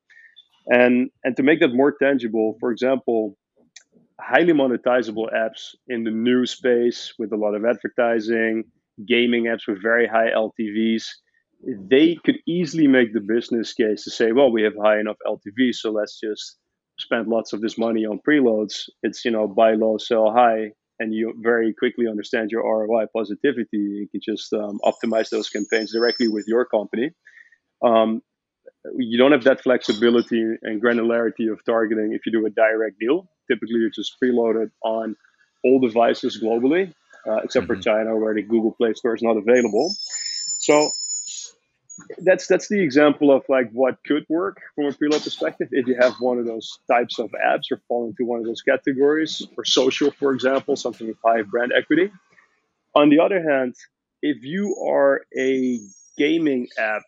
And 0.67 1.10
and 1.24 1.36
to 1.38 1.44
make 1.44 1.60
that 1.60 1.74
more 1.74 1.94
tangible, 2.02 2.56
for 2.60 2.72
example, 2.72 3.38
highly 4.20 4.54
monetizable 4.54 5.28
apps 5.34 5.76
in 5.88 6.04
the 6.04 6.12
new 6.12 6.46
space 6.46 7.13
with 7.17 7.34
a 7.34 7.38
lot 7.38 7.56
of 7.56 7.65
advertising, 7.65 8.63
gaming 9.08 9.46
apps 9.46 9.67
with 9.67 9.82
very 9.82 10.08
high 10.08 10.30
LTVs, 10.30 11.06
they 11.63 12.17
could 12.24 12.38
easily 12.47 12.88
make 12.88 13.13
the 13.13 13.19
business 13.19 13.74
case 13.74 14.04
to 14.04 14.12
say, 14.12 14.32
well, 14.32 14.52
we 14.52 14.63
have 14.63 14.74
high 14.82 15.00
enough 15.00 15.17
LTV, 15.28 15.74
so 15.74 15.91
let's 15.91 16.19
just 16.19 16.58
spend 17.00 17.28
lots 17.28 17.54
of 17.54 17.62
this 17.62 17.78
money 17.78 18.06
on 18.06 18.19
preloads. 18.28 18.89
It's 19.04 19.26
you 19.26 19.32
know 19.32 19.47
buy 19.47 19.74
low, 19.74 19.97
sell 19.97 20.32
high, 20.32 20.71
and 21.00 21.13
you 21.13 21.34
very 21.41 21.74
quickly 21.74 22.08
understand 22.08 22.52
your 22.52 22.63
ROI 22.63 23.06
positivity. 23.15 23.67
You 23.78 24.08
can 24.12 24.21
just 24.24 24.52
um, 24.54 24.80
optimize 24.84 25.30
those 25.30 25.50
campaigns 25.50 25.93
directly 25.93 26.28
with 26.28 26.45
your 26.47 26.65
company. 26.65 27.12
Um, 27.84 28.21
you 28.97 29.17
don't 29.17 29.32
have 29.32 29.43
that 29.43 29.62
flexibility 29.62 30.41
and 30.63 30.82
granularity 30.82 31.52
of 31.52 31.63
targeting 31.65 32.13
if 32.13 32.21
you 32.26 32.32
do 32.32 32.45
a 32.45 32.50
direct 32.50 33.00
deal. 33.00 33.30
Typically, 33.50 33.80
you're 33.80 33.89
just 33.89 34.15
preload 34.24 34.63
it 34.63 34.71
on 34.84 35.15
all 35.63 35.80
devices 35.80 36.41
globally, 36.41 36.93
uh, 37.28 37.38
except 37.43 37.67
mm-hmm. 37.67 37.76
for 37.76 37.82
China, 37.82 38.17
where 38.17 38.34
the 38.34 38.41
Google 38.41 38.71
Play 38.71 38.93
Store 38.93 39.15
is 39.15 39.21
not 39.21 39.38
available. 39.38 39.93
So 40.60 40.89
that's 42.20 42.48
that's 42.48 42.68
the 42.68 42.82
example 42.82 43.32
of 43.32 43.44
like 43.50 43.70
what 43.72 43.98
could 44.06 44.26
work 44.30 44.62
from 44.76 44.86
a 44.86 44.92
preload 44.92 45.24
perspective. 45.24 45.68
If 45.72 45.88
you 45.88 45.98
have 46.00 46.14
one 46.20 46.40
of 46.40 46.46
those 46.46 46.80
types 46.90 47.20
of 47.20 47.32
apps 47.32 47.72
or 47.72 47.82
fall 47.88 48.08
into 48.08 48.26
one 48.26 48.40
of 48.40 48.46
those 48.46 48.62
categories 48.62 49.46
or 49.58 49.66
social 49.66 50.12
for 50.12 50.34
example 50.34 50.76
something 50.76 51.08
with 51.08 51.18
high 51.24 51.42
brand 51.44 51.72
equity. 51.78 52.12
On 52.96 53.10
the 53.10 53.20
other 53.20 53.42
hand 53.42 53.76
if 54.22 54.44
you 54.44 54.76
are 54.88 55.22
a 55.38 55.80
gaming 56.18 56.68
app 56.78 57.04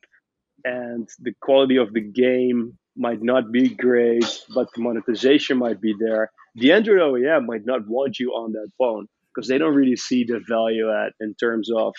and 0.66 1.08
the 1.20 1.34
quality 1.42 1.78
of 1.78 1.94
the 1.94 2.02
game 2.02 2.78
might 2.96 3.22
not 3.22 3.52
be 3.52 3.70
great 3.70 4.26
but 4.54 4.68
the 4.76 4.82
monetization 4.82 5.58
might 5.58 5.82
be 5.82 5.94
there 6.00 6.30
the 6.56 6.72
android 6.72 7.00
oem 7.00 7.46
might 7.46 7.66
not 7.66 7.88
want 7.88 8.20
you 8.20 8.32
on 8.32 8.54
that 8.54 8.70
phone 8.78 9.08
because 9.34 9.48
they 9.48 9.58
don't 9.58 9.74
really 9.76 9.96
see 9.96 10.24
the 10.24 10.40
value 10.48 10.92
at 10.92 11.12
in 11.20 11.34
terms 11.36 11.70
of 11.76 11.94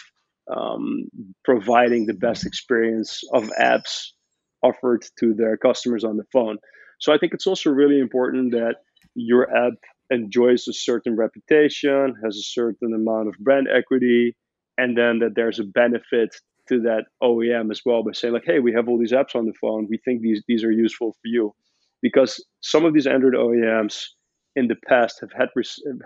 um, 0.54 1.09
providing 1.44 2.07
the 2.07 2.14
best 2.14 2.46
experience 2.46 3.22
of 3.33 3.50
apps 3.61 4.09
offered 4.62 5.04
to 5.20 5.35
their 5.35 5.57
customers 5.57 6.04
on 6.04 6.16
the 6.16 6.24
phone. 6.33 6.59
So 7.00 7.12
I 7.12 7.18
think 7.18 7.35
it's 7.35 7.46
also 7.46 7.70
really 7.70 8.00
important 8.00 8.52
that 8.52 8.76
your 9.14 9.50
app 9.54 9.74
enjoys 10.11 10.66
a 10.68 10.72
certain 10.72 11.16
reputation, 11.16 12.14
has 12.24 12.37
a 12.37 12.42
certain 12.42 12.94
amount 12.94 13.28
of 13.28 13.35
brand 13.38 13.68
equity, 13.74 14.37
and 14.78 14.96
then 14.96 15.18
that 15.20 15.35
there's 15.35 15.59
a 15.59 15.64
benefit 15.64 16.35
to 16.68 16.80
that 16.80 17.04
OEM 17.22 17.70
as 17.70 17.83
well 17.85 18.02
by 18.02 18.12
saying 18.12 18.33
like, 18.33 18.44
hey, 18.46 18.59
we 18.59 18.72
have 18.72 18.88
all 18.88 18.98
these 18.98 19.12
apps 19.12 19.35
on 19.35 19.44
the 19.44 19.52
phone. 19.61 19.87
We 19.88 19.98
think 20.04 20.22
these 20.22 20.42
these 20.48 20.64
are 20.64 20.72
useful 20.72 21.12
for 21.12 21.28
you, 21.28 21.52
because 22.00 22.44
some 22.61 22.85
of 22.85 22.94
these 22.94 23.07
Android 23.07 23.35
OEMs 23.35 24.02
in 24.57 24.68
the 24.68 24.76
past 24.88 25.20
have 25.20 25.33
had 25.37 25.48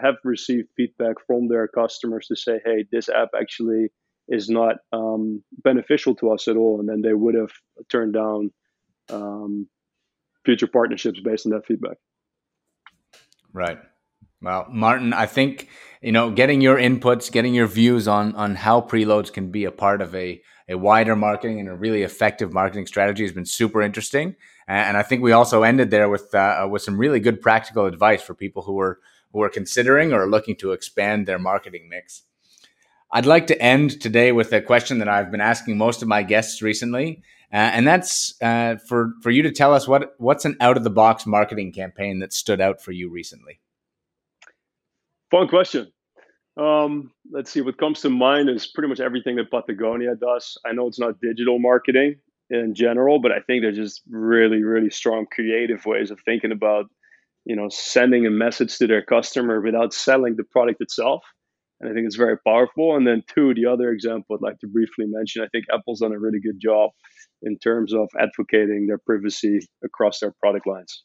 have 0.02 0.16
received 0.24 0.68
feedback 0.76 1.16
from 1.26 1.48
their 1.48 1.68
customers 1.68 2.26
to 2.26 2.36
say, 2.36 2.60
hey, 2.64 2.86
this 2.90 3.08
app 3.08 3.28
actually 3.38 3.90
is 4.28 4.48
not 4.48 4.76
um, 4.92 5.42
beneficial 5.64 6.14
to 6.16 6.30
us 6.30 6.48
at 6.48 6.56
all, 6.56 6.80
and 6.80 6.88
then 6.88 7.00
they 7.02 7.14
would 7.14 7.34
have 7.34 7.50
turned 7.90 8.14
down 8.14 8.50
um, 9.10 9.68
future 10.44 10.66
partnerships 10.66 11.20
based 11.20 11.46
on 11.46 11.52
that 11.52 11.66
feedback. 11.66 11.96
Right. 13.52 13.78
Well, 14.40 14.66
Martin, 14.70 15.12
I 15.12 15.26
think 15.26 15.68
you 16.00 16.12
know 16.12 16.30
getting 16.30 16.60
your 16.60 16.76
inputs, 16.76 17.32
getting 17.32 17.54
your 17.54 17.66
views 17.66 18.06
on 18.06 18.34
on 18.36 18.54
how 18.54 18.80
preloads 18.80 19.32
can 19.32 19.50
be 19.50 19.64
a 19.64 19.72
part 19.72 20.00
of 20.00 20.14
a 20.14 20.40
a 20.68 20.76
wider 20.76 21.16
marketing 21.16 21.60
and 21.60 21.68
a 21.68 21.74
really 21.74 22.02
effective 22.02 22.52
marketing 22.52 22.86
strategy 22.86 23.22
has 23.22 23.32
been 23.32 23.46
super 23.46 23.80
interesting. 23.80 24.36
And 24.66 24.98
I 24.98 25.02
think 25.02 25.22
we 25.22 25.32
also 25.32 25.62
ended 25.62 25.90
there 25.90 26.10
with 26.10 26.34
uh, 26.34 26.68
with 26.70 26.82
some 26.82 26.98
really 26.98 27.20
good 27.20 27.40
practical 27.40 27.86
advice 27.86 28.22
for 28.22 28.34
people 28.34 28.62
who 28.62 28.78
are 28.78 29.00
who 29.32 29.42
are 29.42 29.48
considering 29.48 30.12
or 30.12 30.28
looking 30.28 30.56
to 30.56 30.72
expand 30.72 31.26
their 31.26 31.38
marketing 31.38 31.88
mix. 31.88 32.22
I'd 33.10 33.26
like 33.26 33.46
to 33.46 33.60
end 33.60 34.00
today 34.00 34.32
with 34.32 34.52
a 34.52 34.60
question 34.60 34.98
that 34.98 35.08
I've 35.08 35.30
been 35.30 35.40
asking 35.40 35.78
most 35.78 36.02
of 36.02 36.08
my 36.08 36.22
guests 36.22 36.60
recently, 36.60 37.22
uh, 37.52 37.56
and 37.56 37.86
that's 37.86 38.34
uh, 38.42 38.76
for 38.86 39.14
for 39.22 39.30
you 39.30 39.42
to 39.42 39.50
tell 39.50 39.72
us 39.72 39.88
what 39.88 40.14
what's 40.18 40.44
an 40.44 40.56
out 40.60 40.76
of 40.76 40.84
the 40.84 40.90
box 40.90 41.26
marketing 41.26 41.72
campaign 41.72 42.18
that 42.18 42.32
stood 42.32 42.60
out 42.60 42.82
for 42.82 42.92
you 42.92 43.10
recently. 43.10 43.60
Fun 45.30 45.48
question. 45.48 45.90
Um, 46.58 47.12
let's 47.30 47.50
see. 47.50 47.60
What 47.60 47.78
comes 47.78 48.00
to 48.02 48.10
mind 48.10 48.50
is 48.50 48.66
pretty 48.66 48.88
much 48.88 49.00
everything 49.00 49.36
that 49.36 49.50
Patagonia 49.50 50.14
does. 50.16 50.58
I 50.66 50.72
know 50.72 50.88
it's 50.88 50.98
not 50.98 51.20
digital 51.20 51.58
marketing 51.58 52.16
in 52.50 52.74
general, 52.74 53.20
but 53.20 53.32
I 53.32 53.40
think 53.40 53.62
there's 53.62 53.76
just 53.76 54.02
really, 54.10 54.62
really 54.62 54.90
strong 54.90 55.26
creative 55.30 55.86
ways 55.86 56.10
of 56.10 56.20
thinking 56.24 56.50
about, 56.50 56.86
you 57.44 57.54
know, 57.54 57.68
sending 57.68 58.26
a 58.26 58.30
message 58.30 58.76
to 58.78 58.86
their 58.86 59.02
customer 59.02 59.60
without 59.60 59.94
selling 59.94 60.36
the 60.36 60.44
product 60.44 60.80
itself 60.80 61.22
and 61.80 61.90
I 61.90 61.94
think 61.94 62.06
it's 62.06 62.16
very 62.16 62.38
powerful. 62.38 62.96
And 62.96 63.06
then 63.06 63.22
two, 63.32 63.54
the 63.54 63.66
other 63.66 63.90
example 63.90 64.36
I'd 64.36 64.44
like 64.44 64.58
to 64.60 64.66
briefly 64.66 65.06
mention, 65.06 65.42
I 65.42 65.48
think 65.48 65.66
Apple's 65.72 66.00
done 66.00 66.12
a 66.12 66.18
really 66.18 66.40
good 66.40 66.60
job 66.60 66.90
in 67.42 67.58
terms 67.58 67.94
of 67.94 68.08
advocating 68.18 68.86
their 68.86 68.98
privacy 68.98 69.60
across 69.84 70.20
their 70.20 70.32
product 70.40 70.66
lines. 70.66 71.04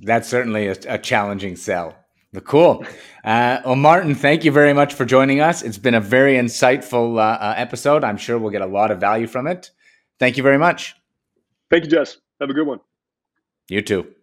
That's 0.00 0.28
certainly 0.28 0.66
a, 0.68 0.76
a 0.88 0.98
challenging 0.98 1.56
sell. 1.56 1.96
But 2.32 2.44
cool. 2.44 2.84
Uh, 3.24 3.60
well, 3.64 3.76
Martin, 3.76 4.14
thank 4.14 4.44
you 4.44 4.52
very 4.52 4.72
much 4.72 4.94
for 4.94 5.04
joining 5.04 5.40
us. 5.40 5.62
It's 5.62 5.78
been 5.78 5.94
a 5.94 6.00
very 6.00 6.34
insightful 6.34 7.18
uh, 7.18 7.20
uh, 7.20 7.54
episode. 7.56 8.04
I'm 8.04 8.16
sure 8.16 8.38
we'll 8.38 8.52
get 8.52 8.62
a 8.62 8.66
lot 8.66 8.90
of 8.90 9.00
value 9.00 9.26
from 9.26 9.46
it. 9.46 9.70
Thank 10.18 10.36
you 10.36 10.42
very 10.42 10.58
much. 10.58 10.94
Thank 11.70 11.84
you, 11.84 11.90
Jess. 11.90 12.18
Have 12.40 12.50
a 12.50 12.54
good 12.54 12.66
one. 12.66 12.78
You 13.68 13.82
too. 13.82 14.14